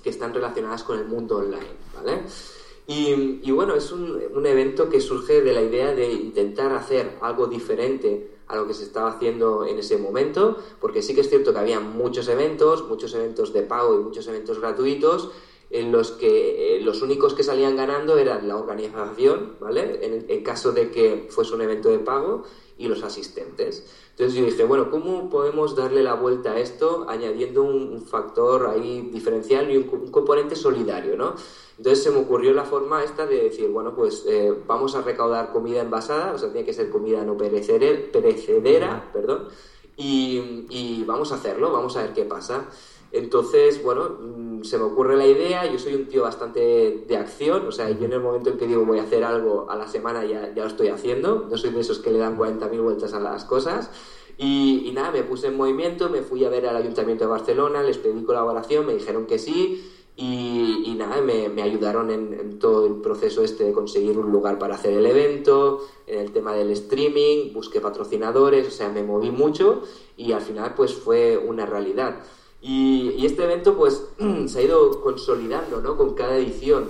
que 0.02 0.10
están 0.10 0.34
relacionadas 0.34 0.82
con 0.82 0.98
el 0.98 1.06
mundo 1.06 1.38
online. 1.38 2.26
Y, 2.86 3.50
bueno, 3.50 3.74
es 3.74 3.90
un 3.92 4.46
evento 4.46 4.90
que 4.90 5.00
surge 5.00 5.40
de 5.40 5.54
la 5.54 5.62
idea 5.62 5.94
de 5.94 6.12
intentar 6.12 6.72
hacer 6.72 7.16
algo 7.22 7.46
diferente 7.46 8.36
a 8.48 8.56
lo 8.56 8.66
que 8.66 8.74
se 8.74 8.85
estaba 8.85 9.11
haciendo 9.11 9.66
en 9.66 9.78
ese 9.78 9.98
momento, 9.98 10.59
porque 10.80 11.02
sí 11.02 11.14
que 11.14 11.20
es 11.20 11.28
cierto 11.28 11.52
que 11.52 11.59
había 11.59 11.80
muchos 11.80 12.28
eventos, 12.28 12.88
muchos 12.88 13.14
eventos 13.14 13.52
de 13.52 13.62
pago 13.62 13.94
y 13.94 14.04
muchos 14.04 14.26
eventos 14.28 14.61
gratuitos, 14.61 15.30
en 15.70 15.90
los 15.90 16.12
que 16.12 16.76
eh, 16.76 16.80
los 16.80 17.02
únicos 17.02 17.35
que 17.35 17.42
salían 17.42 17.76
ganando 17.76 18.18
eran 18.18 18.46
la 18.46 18.56
organización, 18.56 19.56
¿vale? 19.61 19.98
En, 20.04 20.26
el 20.28 20.42
caso 20.42 20.72
de 20.72 20.90
que 20.90 21.26
fuese 21.28 21.54
un 21.54 21.62
evento 21.62 21.88
de 21.88 21.98
pago 21.98 22.44
y 22.78 22.87
los 22.87 23.02
asistentes. 23.02 23.85
Entonces 24.16 24.35
yo 24.40 24.46
dije, 24.46 24.64
bueno, 24.64 24.90
¿cómo 24.90 25.29
podemos 25.29 25.76
darle 25.76 26.02
la 26.02 26.14
vuelta 26.14 26.52
a 26.52 26.59
esto 26.59 27.05
añadiendo 27.07 27.62
un, 27.62 28.00
factor 28.00 28.66
ahí 28.66 29.11
diferencial 29.12 29.70
y 29.70 29.76
un, 29.76 30.11
componente 30.11 30.57
solidario, 30.57 31.18
¿no? 31.18 31.35
Entonces 31.76 32.02
se 32.02 32.11
me 32.11 32.20
ocurrió 32.20 32.55
la 32.55 32.64
forma 32.64 33.05
esta 33.05 33.26
de 33.26 33.42
decir, 33.42 33.68
bueno, 33.68 33.94
pues 33.94 34.24
eh, 34.26 34.55
vamos 34.66 34.94
a 34.94 35.02
recaudar 35.02 35.52
comida 35.52 35.83
envasada, 35.83 36.33
o 36.33 36.38
sea, 36.38 36.50
tiene 36.50 36.64
que 36.64 36.72
ser 36.72 36.88
comida 36.88 37.24
no 37.24 37.37
perecedera, 37.37 39.11
perdón, 39.12 39.48
y, 39.98 40.64
y 40.70 41.05
vamos 41.05 41.33
a 41.33 41.35
hacerlo, 41.35 41.70
vamos 41.70 41.94
a 41.98 42.02
ver 42.05 42.14
qué 42.14 42.24
pasa. 42.24 42.70
Entonces, 43.12 43.82
bueno, 43.82 44.18
mm, 44.20 44.62
se 44.64 44.78
me 44.78 44.84
ocurre 44.84 45.16
la 45.16 45.26
idea, 45.26 45.70
yo 45.70 45.78
soy 45.78 45.94
un 45.94 46.06
tío 46.06 46.22
bastante 46.22 47.04
de 47.06 47.16
acción, 47.16 47.66
o 47.66 47.72
sea, 47.72 47.88
yo 47.90 48.04
en 48.04 48.12
el 48.12 48.20
momento 48.20 48.50
en 48.50 48.58
que 48.58 48.66
digo 48.66 48.84
voy 48.84 48.98
a 48.98 49.04
hacer 49.04 49.24
algo 49.24 49.70
a 49.70 49.76
la 49.76 49.86
semana 49.86 50.24
ya, 50.24 50.52
ya 50.54 50.62
lo 50.62 50.68
estoy 50.68 50.88
haciendo, 50.88 51.46
no 51.50 51.56
soy 51.56 51.70
de 51.70 51.80
esos 51.80 51.98
que 52.00 52.10
le 52.10 52.18
dan 52.18 52.36
40.000 52.36 52.82
vueltas 52.82 53.14
a 53.14 53.20
las 53.20 53.44
cosas. 53.44 53.90
Y, 54.38 54.90
nada, 54.94 55.12
me 55.12 55.22
puse 55.22 55.46
en 55.46 55.56
movimiento, 55.56 56.10
me 56.10 56.20
fui 56.20 56.44
a 56.44 56.50
ver 56.50 56.66
al 56.66 56.76
Ayuntamiento 56.76 57.24
de 57.24 57.30
Barcelona, 57.30 57.82
les 57.82 57.96
pedí 57.96 58.22
colaboración, 58.22 58.86
me 58.86 58.92
dijeron 58.92 59.26
que 59.26 59.38
sí, 59.38 59.90
y, 60.14 60.94
nada, 60.98 61.20
me, 61.22 61.62
ayudaron 61.62 62.10
en, 62.10 62.58
todo 62.58 62.86
el 62.86 62.96
proceso 62.96 63.42
este 63.42 63.64
de 63.64 63.72
conseguir 63.72 64.18
un 64.18 64.30
lugar 64.30 64.58
para 64.58 64.74
hacer 64.74 64.92
el 64.92 65.06
evento, 65.06 65.86
en 66.06 66.20
el 66.20 66.32
tema 66.32 66.54
del 66.54 66.70
streaming, 66.70 67.52
busqué 67.54 67.80
patrocinadores, 67.80 68.66
o 68.66 68.70
sea, 68.70 68.90
me 68.90 69.02
moví 69.02 69.30
mucho 69.30 69.82
y 70.16 70.32
al 70.32 70.40
final 70.40 70.74
pues 70.74 70.94
fue 70.94 71.36
una 71.36 71.66
realidad. 71.66 72.22
Y, 72.68 73.24
este 73.24 73.44
evento 73.44 73.76
pues 73.76 74.02
se 74.48 74.59
ha 74.59 74.62
ido 74.62 75.00
consolidando, 75.00 75.81
¿no? 75.81 75.96
Con 75.96 76.14
cada 76.14 76.37
edición. 76.37 76.88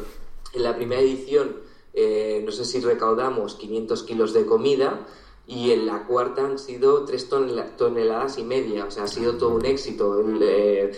En 0.54 0.62
la 0.62 0.74
primera 0.74 1.02
edición, 1.02 1.56
eh, 1.92 2.40
no 2.46 2.50
sé 2.50 2.64
si 2.64 2.80
recaudamos 2.80 3.56
500 3.56 4.02
kilos 4.04 4.32
de 4.32 4.46
comida, 4.46 5.06
y 5.46 5.72
en 5.72 5.86
la 5.86 6.06
cuarta 6.06 6.46
han 6.46 6.58
sido 6.58 7.04
3 7.04 7.28
toneladas 7.76 8.38
y 8.38 8.44
media, 8.44 8.86
o 8.86 8.90
sea, 8.90 9.04
ha 9.04 9.08
sido 9.08 9.36
todo 9.36 9.50
un 9.50 9.66
éxito. 9.66 10.24
Eh, 10.40 10.92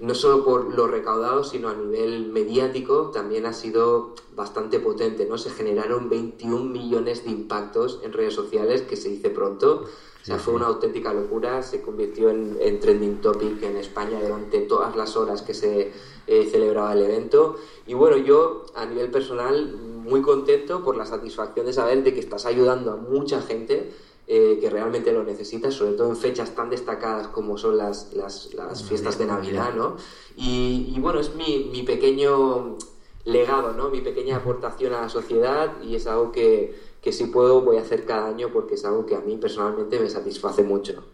no 0.00 0.14
solo 0.16 0.44
por 0.44 0.74
lo 0.74 0.88
recaudado, 0.88 1.44
sino 1.44 1.68
a 1.68 1.74
nivel 1.74 2.26
mediático 2.26 3.12
también 3.14 3.46
ha 3.46 3.52
sido 3.52 4.14
bastante 4.34 4.80
potente, 4.80 5.26
¿no? 5.26 5.38
Se 5.38 5.50
generaron 5.50 6.10
21 6.10 6.64
millones 6.64 7.24
de 7.24 7.30
impactos 7.30 8.00
en 8.02 8.12
redes 8.12 8.34
sociales, 8.34 8.82
que 8.82 8.96
se 8.96 9.10
dice 9.10 9.30
pronto. 9.30 9.84
O 10.24 10.26
sea, 10.26 10.38
fue 10.38 10.54
una 10.54 10.68
auténtica 10.68 11.12
locura, 11.12 11.62
se 11.62 11.82
convirtió 11.82 12.30
en, 12.30 12.80
trending 12.80 13.20
topic 13.20 13.62
en 13.62 13.76
España 13.76 14.18
durante 14.22 14.60
todas 14.60 14.96
las 14.96 15.18
horas 15.18 15.42
que 15.42 15.52
se 15.52 15.92
eh, 16.26 16.48
celebraba 16.50 16.94
el 16.94 17.02
evento. 17.02 17.56
Y 17.86 17.92
bueno, 17.92 18.16
yo 18.16 18.64
a 18.74 18.86
nivel 18.86 19.10
personal 19.10 19.76
muy 19.76 20.22
contento 20.22 20.82
por 20.82 20.96
la 20.96 21.04
satisfacción 21.04 21.66
de 21.66 21.74
saber 21.74 22.02
de 22.02 22.14
que 22.14 22.20
estás 22.20 22.46
ayudando 22.46 22.92
a 22.92 22.96
mucha 22.96 23.42
gente 23.42 23.92
eh, 24.26 24.56
que 24.62 24.70
realmente 24.70 25.12
lo 25.12 25.24
necesitas, 25.24 25.74
sobre 25.74 25.92
todo 25.92 26.08
en 26.08 26.16
fechas 26.16 26.54
tan 26.54 26.70
destacadas 26.70 27.28
como 27.28 27.58
son 27.58 27.76
las, 27.76 28.14
las, 28.14 28.48
fiestas 28.88 29.18
de 29.18 29.26
Navidad, 29.26 29.74
¿no? 29.74 29.96
Y, 30.36 30.98
bueno, 31.00 31.20
es 31.20 31.34
mi, 31.34 31.68
mi, 31.70 31.82
pequeño 31.82 32.78
legado, 33.24 33.72
¿no? 33.72 33.90
Mi 33.90 34.00
pequeña 34.00 34.36
aportación 34.36 34.92
a 34.94 35.02
la 35.02 35.08
sociedad 35.08 35.72
y 35.82 35.94
es 35.94 36.06
algo 36.06 36.30
que, 36.32 36.74
que 37.00 37.12
si 37.12 37.26
puedo 37.26 37.62
voy 37.62 37.78
a 37.78 37.80
hacer 37.80 38.04
cada 38.04 38.28
año 38.28 38.50
porque 38.52 38.74
es 38.74 38.84
algo 38.84 39.06
que 39.06 39.14
a 39.14 39.20
mí 39.20 39.36
personalmente 39.36 39.98
me 39.98 40.10
satisface 40.10 40.62
mucho. 40.62 41.04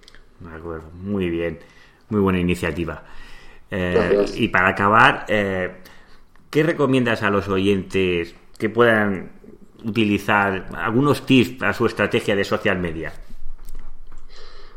De 0.40 0.54
acuerdo, 0.54 0.88
muy 0.94 1.28
bien, 1.30 1.58
muy 2.08 2.20
buena 2.20 2.40
iniciativa. 2.40 3.04
Eh, 3.70 4.26
y 4.34 4.48
para 4.48 4.68
acabar, 4.68 5.26
eh, 5.28 5.76
¿qué 6.50 6.62
recomiendas 6.62 7.22
a 7.22 7.30
los 7.30 7.48
oyentes 7.48 8.34
que 8.58 8.68
puedan 8.68 9.32
utilizar 9.84 10.68
algunos 10.76 11.24
tips 11.24 11.58
para 11.58 11.72
su 11.72 11.86
estrategia 11.86 12.34
de 12.34 12.44
social 12.44 12.78
media? 12.78 13.12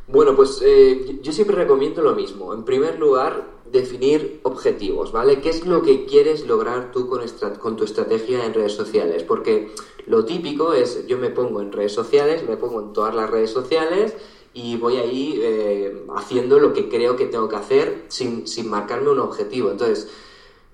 Bueno, 0.08 0.36
pues 0.36 0.62
eh, 0.64 1.20
yo 1.22 1.32
siempre 1.32 1.56
recomiendo 1.56 2.02
lo 2.02 2.14
mismo. 2.14 2.54
En 2.54 2.64
primer 2.64 3.00
lugar, 3.00 3.53
definir 3.74 4.40
objetivos, 4.44 5.12
¿vale? 5.12 5.42
¿Qué 5.42 5.50
es 5.50 5.66
lo 5.66 5.82
que 5.82 6.06
quieres 6.06 6.46
lograr 6.46 6.92
tú 6.92 7.08
con, 7.08 7.26
con, 7.60 7.76
tu 7.76 7.84
estrategia 7.84 8.46
en 8.46 8.54
redes 8.54 8.74
sociales? 8.74 9.24
Porque 9.24 9.72
lo 10.06 10.24
típico 10.26 10.74
es, 10.74 11.08
yo 11.08 11.18
me 11.18 11.32
pongo 11.32 11.60
en 11.60 11.72
redes 11.72 11.92
sociales, 11.92 12.44
me 12.48 12.56
pongo 12.56 12.80
en 12.80 12.94
todas 12.94 13.16
las 13.16 13.30
redes 13.30 13.50
sociales 13.50 14.16
y 14.54 14.78
voy 14.78 14.98
ahí 14.98 15.40
eh, 15.42 16.06
haciendo 16.16 16.60
lo 16.60 16.72
que 16.72 16.88
creo 16.88 17.16
que 17.16 17.26
tengo 17.26 17.50
que 17.50 17.56
hacer 17.56 18.06
sin, 18.10 18.46
sin 18.48 18.70
marcarme 18.70 19.10
un 19.10 19.20
objetivo. 19.20 19.72
Entonces, 19.72 20.08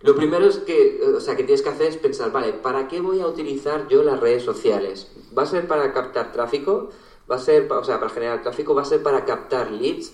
lo 0.02 0.14
primero 0.14 0.46
es 0.46 0.58
que, 0.58 1.02
o 1.16 1.22
sea, 1.22 1.38
que 1.38 1.44
tienes 1.44 1.62
que 1.62 1.70
hacer 1.70 1.88
es 1.88 1.98
pensar, 1.98 2.34
vale, 2.34 2.52
¿para 2.52 2.90
qué 2.90 3.00
voy 3.00 3.22
a 3.22 3.28
utilizar 3.28 3.88
yo 3.88 4.04
las 4.04 4.20
redes 4.20 4.44
sociales? 4.44 5.10
¿Va 5.38 5.44
a 5.44 5.46
ser 5.46 5.68
para 5.68 5.94
captar 5.94 6.34
tráfico? 6.34 6.90
¿Va 7.32 7.38
a 7.38 7.40
ser, 7.40 7.72
o 7.72 7.84
sea, 7.86 7.98
para 8.00 8.12
generar 8.12 8.42
tráfico? 8.42 8.76
¿Va 8.76 8.82
a 8.82 8.86
ser 8.86 9.02
para 9.02 9.24
captar 9.24 9.72
leads? 9.72 10.12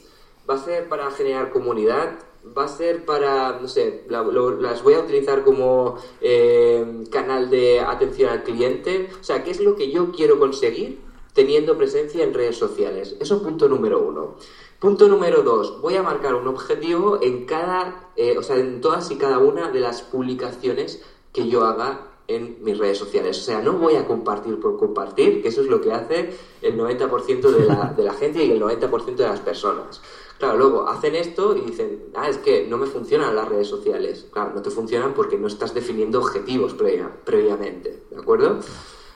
¿Va 0.47 0.53
a 0.53 0.63
ser 0.63 0.87
para 0.87 1.09
generar 1.09 1.49
comunidad? 1.49 2.19
¿Va 2.57 2.65
a 2.65 2.67
ser 2.67 3.05
para, 3.05 3.59
no 3.59 3.67
sé, 3.67 4.05
las 4.07 4.83
voy 4.83 4.93
a 4.93 4.99
utilizar 4.99 5.43
como 5.43 5.97
eh, 6.21 7.03
canal 7.11 7.49
de 7.49 7.79
atención 7.79 8.29
al 8.29 8.43
cliente? 8.43 9.09
O 9.19 9.23
sea, 9.23 9.43
¿qué 9.43 9.51
es 9.51 9.59
lo 9.59 9.75
que 9.75 9.91
yo 9.91 10.11
quiero 10.11 10.39
conseguir 10.39 10.99
teniendo 11.33 11.77
presencia 11.77 12.23
en 12.23 12.33
redes 12.33 12.57
sociales? 12.57 13.15
Eso 13.19 13.35
es 13.35 13.41
punto 13.41 13.67
número 13.67 14.01
uno. 14.01 14.35
Punto 14.79 15.07
número 15.07 15.41
dos, 15.41 15.81
voy 15.81 15.95
a 15.95 16.03
marcar 16.03 16.35
un 16.35 16.47
objetivo 16.47 17.19
en 17.21 17.45
cada, 17.45 18.11
eh, 18.15 18.37
o 18.37 18.43
sea, 18.43 18.57
en 18.57 18.81
todas 18.81 19.09
y 19.09 19.17
cada 19.17 19.39
una 19.39 19.71
de 19.71 19.79
las 19.79 20.01
publicaciones 20.01 21.01
que 21.31 21.47
yo 21.47 21.63
haga 21.63 22.11
en 22.27 22.57
mis 22.61 22.77
redes 22.77 22.97
sociales. 22.97 23.39
O 23.39 23.41
sea, 23.41 23.61
no 23.61 23.73
voy 23.73 23.95
a 23.95 24.05
compartir 24.05 24.59
por 24.59 24.77
compartir, 24.77 25.41
que 25.41 25.49
eso 25.49 25.61
es 25.61 25.67
lo 25.67 25.81
que 25.81 25.91
hace 25.91 26.35
el 26.61 26.77
90% 26.77 27.41
de 27.41 27.65
la, 27.65 27.93
de 27.95 28.03
la 28.03 28.13
gente 28.13 28.43
y 28.43 28.51
el 28.51 28.61
90% 28.61 29.15
de 29.15 29.27
las 29.27 29.39
personas. 29.39 30.01
Claro, 30.37 30.57
luego 30.57 30.89
hacen 30.89 31.15
esto 31.15 31.55
y 31.55 31.61
dicen, 31.61 32.09
ah, 32.13 32.29
es 32.29 32.37
que 32.37 32.67
no 32.67 32.77
me 32.77 32.87
funcionan 32.87 33.35
las 33.35 33.47
redes 33.47 33.67
sociales. 33.67 34.27
Claro, 34.31 34.51
no 34.53 34.61
te 34.61 34.69
funcionan 34.69 35.13
porque 35.13 35.37
no 35.37 35.47
estás 35.47 35.73
definiendo 35.73 36.19
objetivos 36.19 36.73
previamente, 36.73 38.03
¿de 38.09 38.17
acuerdo? 38.17 38.59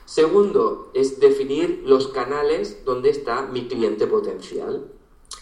Segundo, 0.05 0.91
es 0.93 1.19
definir 1.19 1.83
los 1.85 2.07
canales 2.07 2.83
donde 2.85 3.09
está 3.09 3.43
mi 3.43 3.67
cliente 3.67 4.07
potencial. 4.07 4.91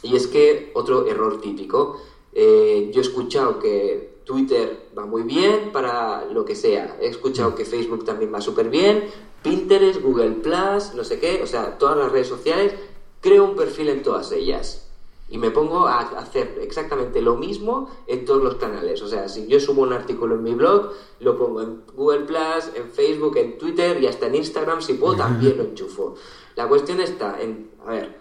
Y 0.01 0.15
es 0.15 0.27
que 0.27 0.71
otro 0.73 1.07
error 1.07 1.39
típico, 1.41 2.01
eh, 2.33 2.89
yo 2.93 2.99
he 2.99 3.03
escuchado 3.03 3.59
que 3.59 4.17
Twitter 4.25 4.89
va 4.97 5.05
muy 5.05 5.23
bien 5.23 5.71
para 5.71 6.25
lo 6.25 6.43
que 6.43 6.55
sea, 6.55 6.97
he 7.01 7.07
escuchado 7.07 7.55
que 7.55 7.65
Facebook 7.65 8.03
también 8.03 8.33
va 8.33 8.41
súper 8.41 8.69
bien, 8.69 9.05
Pinterest, 9.41 10.01
Google 10.01 10.31
Plus, 10.31 10.93
no 10.95 11.03
sé 11.03 11.19
qué, 11.19 11.41
o 11.41 11.47
sea, 11.47 11.77
todas 11.77 11.97
las 11.97 12.11
redes 12.11 12.27
sociales, 12.27 12.73
creo 13.21 13.45
un 13.45 13.55
perfil 13.55 13.89
en 13.89 14.03
todas 14.03 14.31
ellas. 14.33 14.86
Y 15.29 15.37
me 15.37 15.51
pongo 15.51 15.87
a 15.87 15.99
hacer 15.99 16.57
exactamente 16.61 17.21
lo 17.21 17.35
mismo 17.35 17.89
en 18.07 18.23
todos 18.23 18.43
los 18.43 18.55
canales. 18.55 19.01
O 19.01 19.07
sea, 19.07 19.27
si 19.27 19.47
yo 19.47 19.59
subo 19.59 19.81
un 19.81 19.91
artículo 19.91 20.35
en 20.35 20.43
mi 20.43 20.53
blog, 20.53 20.93
lo 21.19 21.37
pongo 21.37 21.61
en 21.61 21.81
Google 21.95 22.25
Plus, 22.25 22.71
en 22.75 22.89
Facebook, 22.89 23.37
en 23.37 23.57
Twitter 23.57 24.01
y 24.01 24.07
hasta 24.07 24.27
en 24.27 24.35
Instagram, 24.35 24.81
si 24.81 24.93
puedo, 24.93 25.17
también 25.17 25.57
lo 25.57 25.63
enchufo. 25.63 26.15
La 26.55 26.67
cuestión 26.67 27.01
está 27.01 27.41
en, 27.41 27.71
a 27.85 27.91
ver, 27.91 28.17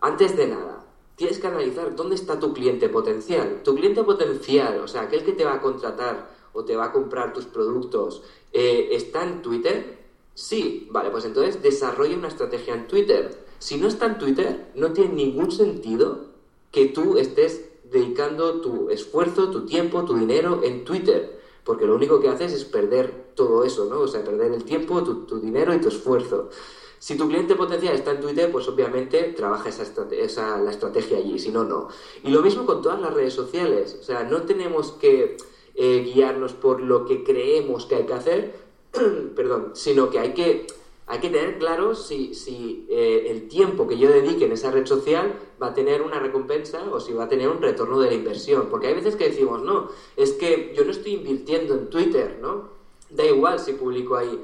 antes 0.00 0.36
de 0.36 0.48
nada, 0.48 0.84
tienes 1.14 1.38
que 1.38 1.46
analizar 1.46 1.94
dónde 1.94 2.14
está 2.14 2.40
tu 2.40 2.52
cliente 2.52 2.88
potencial. 2.88 3.60
Tu 3.62 3.74
cliente 3.74 4.02
potencial, 4.02 4.80
o 4.80 4.88
sea, 4.88 5.02
aquel 5.02 5.22
que 5.22 5.32
te 5.32 5.44
va 5.44 5.54
a 5.54 5.60
contratar 5.60 6.30
o 6.52 6.64
te 6.64 6.74
va 6.74 6.86
a 6.86 6.92
comprar 6.92 7.32
tus 7.32 7.44
productos, 7.44 8.22
eh, 8.52 8.88
¿está 8.92 9.22
en 9.22 9.42
Twitter? 9.42 9.98
Sí, 10.34 10.88
vale, 10.90 11.10
pues 11.10 11.24
entonces 11.26 11.62
desarrolla 11.62 12.16
una 12.16 12.28
estrategia 12.28 12.74
en 12.74 12.88
Twitter. 12.88 13.44
Si 13.58 13.76
no 13.76 13.88
está 13.88 14.06
en 14.06 14.18
Twitter, 14.18 14.70
no 14.74 14.92
tiene 14.92 15.12
ningún 15.12 15.52
sentido 15.52 16.29
que 16.70 16.86
tú 16.86 17.18
estés 17.18 17.70
dedicando 17.84 18.60
tu 18.60 18.90
esfuerzo, 18.90 19.50
tu 19.50 19.66
tiempo, 19.66 20.04
tu 20.04 20.14
dinero 20.14 20.60
en 20.62 20.84
Twitter, 20.84 21.40
porque 21.64 21.86
lo 21.86 21.94
único 21.94 22.20
que 22.20 22.28
haces 22.28 22.52
es 22.52 22.64
perder 22.64 23.32
todo 23.34 23.64
eso, 23.64 23.86
¿no? 23.86 24.00
O 24.00 24.08
sea, 24.08 24.24
perder 24.24 24.52
el 24.52 24.64
tiempo, 24.64 25.02
tu, 25.02 25.40
dinero 25.40 25.74
y 25.74 25.80
tu 25.80 25.88
esfuerzo. 25.88 26.50
Si 26.98 27.16
tu 27.16 27.28
cliente 27.28 27.54
potencial 27.54 27.94
está 27.94 28.12
en 28.12 28.20
Twitter, 28.20 28.52
pues 28.52 28.68
obviamente 28.68 29.22
trabaja 29.34 29.70
esa, 29.70 29.84
esa, 30.12 30.58
la 30.58 30.70
estrategia 30.70 31.18
allí, 31.18 31.38
si 31.38 31.50
no, 31.50 31.64
no. 31.64 31.88
Y 32.22 32.30
lo 32.30 32.42
mismo 32.42 32.66
con 32.66 32.82
todas 32.82 33.00
las 33.00 33.14
redes 33.14 33.32
sociales. 33.32 33.96
O 33.98 34.02
sea, 34.02 34.22
no 34.24 34.42
tenemos 34.42 34.92
que 34.92 35.36
eh, 35.74 36.10
guiarnos 36.14 36.52
por 36.52 36.82
lo 36.82 37.06
que 37.06 37.24
creemos 37.24 37.86
que 37.86 37.96
hay 37.96 38.06
que 38.06 38.12
hacer, 38.12 38.54
perdón, 39.34 39.70
sino 39.74 40.10
que 40.10 40.18
hay 40.18 40.34
que, 40.34 40.66
hay 41.10 41.18
que 41.18 41.28
tener 41.28 41.58
claro 41.58 41.94
si, 41.94 42.34
si 42.34 42.86
eh, 42.88 43.26
el 43.28 43.48
tiempo 43.48 43.86
que 43.86 43.98
yo 43.98 44.08
dedique 44.08 44.44
en 44.46 44.52
esa 44.52 44.70
red 44.70 44.86
social 44.86 45.34
va 45.60 45.68
a 45.68 45.74
tener 45.74 46.02
una 46.02 46.18
recompensa 46.20 46.88
o 46.90 47.00
si 47.00 47.12
va 47.12 47.24
a 47.24 47.28
tener 47.28 47.48
un 47.48 47.60
retorno 47.60 47.98
de 48.00 48.08
la 48.08 48.14
inversión. 48.14 48.68
Porque 48.70 48.86
hay 48.86 48.94
veces 48.94 49.16
que 49.16 49.28
decimos, 49.28 49.62
no, 49.62 49.90
es 50.16 50.32
que 50.32 50.72
yo 50.76 50.84
no 50.84 50.92
estoy 50.92 51.14
invirtiendo 51.14 51.74
en 51.74 51.90
Twitter, 51.90 52.38
¿no? 52.40 52.70
Da 53.10 53.24
igual 53.24 53.58
si 53.58 53.72
publico 53.72 54.16
ahí 54.16 54.40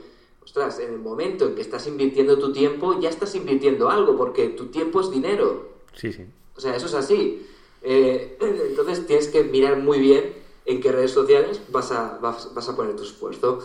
ostras, 0.46 0.79
en 0.79 0.92
el 0.92 1.00
momento 1.00 1.44
en 1.46 1.57
que 1.57 1.61
estás 1.61 1.87
invirtiendo 1.88 2.38
tu 2.38 2.52
tiempo, 2.52 3.00
ya 3.00 3.09
estás 3.09 3.35
invirtiendo 3.35 3.90
algo, 3.90 4.16
porque 4.16 4.48
tu 4.50 4.66
tiempo 4.66 5.00
es 5.00 5.11
dinero. 5.11 5.68
Sí, 5.92 6.12
sí. 6.12 6.24
O 6.57 6.61
sea, 6.61 6.76
eso 6.76 6.87
es 6.87 6.94
así. 6.94 7.46
Eh, 7.83 8.38
entonces 8.40 9.07
tienes 9.07 9.29
que 9.29 9.42
mirar 9.42 9.76
muy 9.79 9.98
bien 9.98 10.35
en 10.64 10.81
qué 10.81 10.92
redes 10.92 11.11
sociales 11.11 11.61
vas 11.70 11.90
a, 11.90 12.18
vas, 12.18 12.68
a 12.68 12.76
poner 12.76 12.94
tu 12.94 13.02
esfuerzo. 13.02 13.59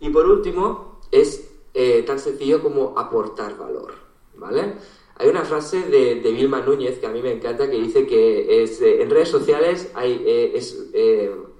Y 0.00 0.10
por 0.10 0.26
último, 0.26 1.00
es 1.10 1.49
eh, 1.74 2.02
tan 2.02 2.18
sencillo 2.18 2.62
como 2.62 2.98
aportar 2.98 3.56
valor, 3.56 3.94
¿vale? 4.36 4.74
Hay 5.16 5.28
una 5.28 5.44
frase 5.44 5.82
de, 5.82 6.14
Vilma 6.32 6.60
Núñez 6.62 6.98
que 6.98 7.06
a 7.06 7.10
mí 7.10 7.20
me 7.20 7.32
encanta 7.32 7.70
que 7.70 7.76
dice 7.76 8.06
que 8.06 8.62
es, 8.62 8.80
eh, 8.80 9.02
en 9.02 9.10
redes 9.10 9.28
sociales 9.28 9.90
hay, 9.94 10.24
es, 10.54 10.90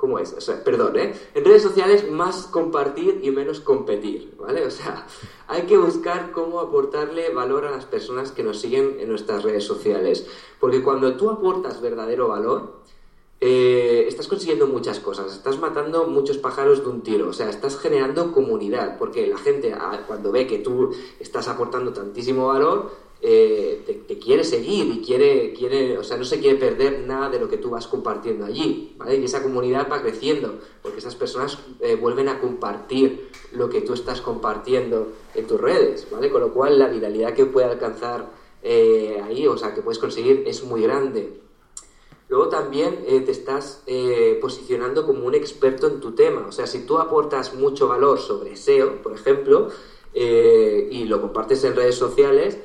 ¿Cómo 0.01 0.18
es? 0.18 0.33
Perdón, 0.64 0.99
¿eh? 0.99 1.12
En 1.35 1.44
redes 1.44 1.62
sociales 1.62 2.11
más 2.11 2.46
compartir 2.46 3.20
y 3.23 3.31
menos 3.31 3.61
competir, 3.61 4.35
¿vale? 4.38 4.64
O 4.64 4.70
sea, 4.70 5.07
hay 5.46 5.64
que 5.64 5.77
buscar 5.77 6.33
cómo 6.33 6.61
aportarle 6.61 7.29
valor 7.35 7.66
a 7.66 7.70
las 7.70 7.85
personas 7.85 8.33
que 8.33 8.42
nos 8.42 8.59
siguen 8.59 8.96
en 8.99 9.11
nuestras 9.11 9.42
redes 9.42 9.64
sociales. 9.64 10.27
Porque 10.59 10.83
cuando 10.83 11.18
tú 11.18 11.29
aportas 11.29 11.83
verdadero 11.83 12.29
valor, 12.29 12.81
eh, 13.40 14.05
estás 14.07 14.29
consiguiendo 14.29 14.66
muchas 14.66 15.00
cosas, 15.00 15.33
estás 15.33 15.59
matando 15.59 16.07
muchos 16.07 16.38
pájaros 16.38 16.83
de 16.83 16.90
un 16.90 17.03
tiro, 17.03 17.29
o 17.29 17.33
sea, 17.33 17.48
estás 17.48 17.79
generando 17.79 18.33
comunidad, 18.33 18.98
porque 18.98 19.26
la 19.26 19.38
gente 19.38 19.74
cuando 20.07 20.31
ve 20.31 20.46
que 20.46 20.59
tú 20.59 20.90
estás 21.18 21.48
aportando 21.48 21.92
tantísimo 21.92 22.48
valor, 22.48 22.90
eh, 23.22 24.05
te, 24.07 24.18
quiere 24.18 24.44
seguir 24.44 24.87
y 24.87 25.00
quiere, 25.03 25.53
quiere, 25.53 25.98
o 25.98 26.03
sea, 26.03 26.16
no 26.16 26.24
se 26.24 26.40
quiere 26.40 26.59
perder 26.59 27.00
nada 27.00 27.29
de 27.29 27.38
lo 27.38 27.48
que 27.48 27.59
tú 27.59 27.68
vas 27.70 27.87
compartiendo 27.87 28.46
allí, 28.46 28.94
¿vale? 28.96 29.16
Y 29.16 29.24
esa 29.24 29.42
comunidad 29.42 29.88
va 29.90 30.00
creciendo, 30.00 30.59
porque 30.83 30.98
esas 30.98 31.14
personas 31.14 31.59
eh, 31.81 31.96
vuelven 31.96 32.29
a 32.29 32.40
compartir 32.40 33.29
lo 33.53 33.68
que 33.68 33.83
tú 33.83 33.92
estás 33.92 34.22
compartiendo 34.22 35.09
en 35.35 35.46
tus 35.46 35.61
redes, 35.61 36.07
¿vale? 36.11 36.31
Con 36.31 36.40
lo 36.40 36.53
cual 36.53 36.79
la 36.79 36.88
viralidad 36.88 37.35
que 37.35 37.44
puede 37.44 37.66
alcanzar 37.66 38.31
eh, 38.62 39.20
ahí, 39.22 39.46
o 39.46 39.57
sea, 39.59 39.74
que 39.74 39.83
puedes 39.83 39.98
conseguir 39.98 40.44
es 40.46 40.64
muy 40.64 40.83
grande. 40.83 41.50
Luego 42.31 42.49
también 42.49 43.05
te 43.05 43.31
estás 43.31 43.83
posicionando 44.40 45.05
como 45.05 45.27
un 45.27 45.35
experto 45.35 45.88
en 45.88 46.01
tu 46.01 46.12
tema, 46.12 46.47
o 46.49 46.53
sea, 46.53 46.66
si 46.66 46.87
tú 46.87 46.99
aportas 46.99 47.55
mucho 47.55 47.88
valor 47.88 48.21
sobre 48.21 48.55
SEO, 48.55 49.03
por 49.03 49.12
ejemplo, 49.12 49.69
y 50.14 51.05
lo 51.05 51.21
compartes 51.21 51.64
en 51.64 51.75
redes 51.75 51.97
sociales, 51.97 52.57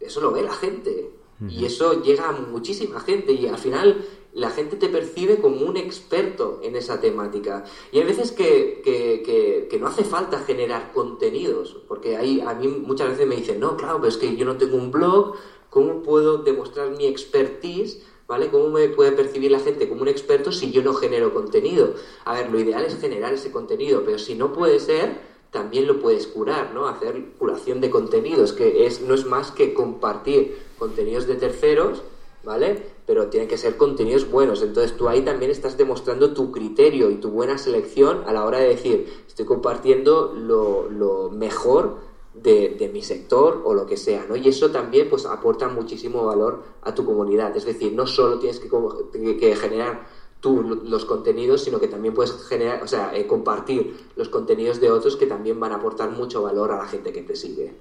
eso 0.00 0.20
lo 0.20 0.32
ve 0.32 0.42
la 0.42 0.52
gente. 0.52 1.10
Y 1.48 1.64
eso 1.64 2.02
llega 2.02 2.28
a 2.28 2.32
muchísima 2.32 3.00
gente 3.00 3.32
y 3.32 3.46
al 3.46 3.58
final 3.58 4.06
la 4.32 4.50
gente 4.50 4.76
te 4.76 4.88
percibe 4.88 5.38
como 5.38 5.66
un 5.66 5.76
experto 5.76 6.60
en 6.62 6.76
esa 6.76 7.00
temática. 7.00 7.64
Y 7.92 7.98
hay 7.98 8.04
veces 8.04 8.32
que, 8.32 8.80
que, 8.84 9.78
no 9.78 9.86
hace 9.88 10.04
falta 10.04 10.38
generar 10.40 10.92
contenidos, 10.92 11.76
porque 11.88 12.16
ahí 12.16 12.40
a 12.40 12.54
mí 12.54 12.68
muchas 12.68 13.10
veces 13.10 13.26
me 13.26 13.36
dicen, 13.36 13.60
no, 13.60 13.76
claro, 13.76 13.96
pero 13.96 14.08
es 14.08 14.16
que 14.16 14.36
yo 14.36 14.44
no 14.44 14.56
tengo 14.56 14.76
un 14.76 14.90
blog, 14.90 15.34
¿cómo 15.70 16.02
puedo 16.02 16.38
demostrar 16.38 16.90
mi 16.96 17.06
expertise? 17.06 18.02
¿Vale? 18.26 18.48
¿Cómo 18.48 18.70
me 18.70 18.88
puede 18.88 19.12
percibir 19.12 19.50
la 19.50 19.60
gente 19.60 19.88
como 19.88 20.02
un 20.02 20.08
experto 20.08 20.50
si 20.50 20.70
yo 20.70 20.82
no 20.82 20.94
genero 20.94 21.34
contenido? 21.34 21.94
A 22.24 22.34
ver, 22.34 22.50
lo 22.50 22.58
ideal 22.58 22.84
es 22.84 22.98
generar 22.98 23.34
ese 23.34 23.52
contenido, 23.52 24.02
pero 24.04 24.18
si 24.18 24.34
no 24.34 24.52
puede 24.52 24.80
ser, 24.80 25.18
también 25.50 25.86
lo 25.86 26.00
puedes 26.00 26.26
curar, 26.26 26.72
¿no? 26.74 26.88
Hacer 26.88 27.32
curación 27.38 27.80
de 27.80 27.88
contenidos, 27.88 28.52
que 28.52 28.86
es, 28.86 29.02
no 29.02 29.14
es 29.14 29.24
más 29.24 29.52
que 29.52 29.72
compartir 29.72 30.58
contenidos 30.78 31.26
de 31.26 31.36
terceros, 31.36 32.02
¿vale? 32.42 32.82
Pero 33.06 33.28
tienen 33.28 33.48
que 33.48 33.56
ser 33.56 33.76
contenidos 33.76 34.30
buenos. 34.30 34.62
Entonces 34.62 34.96
tú 34.96 35.08
ahí 35.08 35.22
también 35.22 35.50
estás 35.50 35.76
demostrando 35.76 36.34
tu 36.34 36.50
criterio 36.50 37.10
y 37.10 37.16
tu 37.16 37.30
buena 37.30 37.58
selección 37.58 38.24
a 38.26 38.32
la 38.32 38.44
hora 38.44 38.58
de 38.58 38.68
decir, 38.68 39.24
estoy 39.28 39.46
compartiendo 39.46 40.34
lo, 40.34 41.30
mejor 41.30 41.98
de, 42.34 42.90
mi 42.92 43.02
sector 43.02 43.62
o 43.64 43.74
lo 43.74 43.86
que 43.86 43.96
sea, 43.96 44.26
¿no? 44.28 44.36
Y 44.36 44.48
eso 44.48 44.70
también 44.70 45.08
pues 45.08 45.26
aporta 45.26 45.68
muchísimo 45.68 46.24
valor 46.26 46.64
a 46.82 46.94
tu 46.94 47.04
comunidad. 47.04 47.56
Es 47.56 47.64
decir, 47.64 47.92
no 47.92 48.06
solo 48.06 48.38
tienes 48.38 48.60
que, 48.60 49.56
generar 49.56 50.06
tú 50.40 50.80
los 50.84 51.04
contenidos, 51.04 51.64
sino 51.64 51.80
que 51.80 51.88
también 51.88 52.12
puedes 52.12 52.32
generar, 52.46 52.82
o 52.82 52.86
sea, 52.86 53.16
eh, 53.16 53.26
compartir 53.26 54.08
los 54.16 54.28
contenidos 54.28 54.80
de 54.80 54.90
otros 54.90 55.16
que 55.16 55.26
también 55.26 55.58
van 55.58 55.72
a 55.72 55.76
aportar 55.76 56.10
mucho 56.10 56.42
valor 56.42 56.72
a 56.72 56.78
la 56.78 56.86
gente 56.86 57.12
que 57.12 57.22
te 57.22 57.36
sigue. 57.36 57.72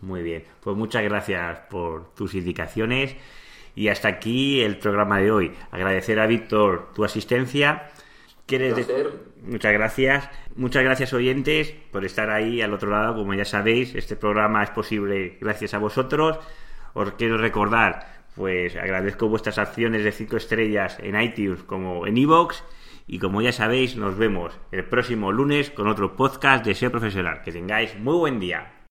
Muy 0.00 0.22
bien, 0.22 0.44
pues 0.60 0.76
muchas 0.76 1.02
gracias 1.02 1.60
por 1.70 2.14
tus 2.14 2.34
indicaciones 2.34 3.16
y 3.74 3.88
hasta 3.88 4.08
aquí 4.08 4.60
el 4.60 4.78
programa 4.78 5.18
de 5.18 5.32
hoy. 5.32 5.52
Agradecer 5.70 6.20
a 6.20 6.26
Víctor 6.26 6.88
tu 6.94 7.04
asistencia. 7.04 7.90
¿Quieres 8.46 8.74
Muchas 9.42 9.72
gracias. 9.72 10.30
Muchas 10.56 10.84
gracias 10.84 11.12
oyentes 11.12 11.74
por 11.90 12.04
estar 12.04 12.30
ahí 12.30 12.60
al 12.60 12.74
otro 12.74 12.90
lado. 12.90 13.14
Como 13.14 13.34
ya 13.34 13.44
sabéis, 13.44 13.94
este 13.94 14.16
programa 14.16 14.62
es 14.62 14.70
posible 14.70 15.38
gracias 15.40 15.74
a 15.74 15.78
vosotros. 15.78 16.38
Os 16.92 17.12
quiero 17.12 17.38
recordar 17.38 18.14
pues 18.34 18.76
agradezco 18.76 19.28
vuestras 19.28 19.58
acciones 19.58 20.02
de 20.02 20.12
5 20.12 20.36
estrellas 20.36 20.98
en 21.00 21.20
iTunes 21.20 21.62
como 21.62 22.06
en 22.06 22.16
iVoox. 22.16 22.62
Y 23.06 23.18
como 23.18 23.42
ya 23.42 23.52
sabéis, 23.52 23.96
nos 23.96 24.16
vemos 24.16 24.58
el 24.72 24.84
próximo 24.84 25.30
lunes 25.30 25.70
con 25.70 25.88
otro 25.88 26.16
podcast 26.16 26.64
de 26.64 26.74
SEO 26.74 26.90
Profesional. 26.90 27.42
Que 27.42 27.52
tengáis 27.52 27.98
muy 27.98 28.16
buen 28.16 28.40
día. 28.40 28.83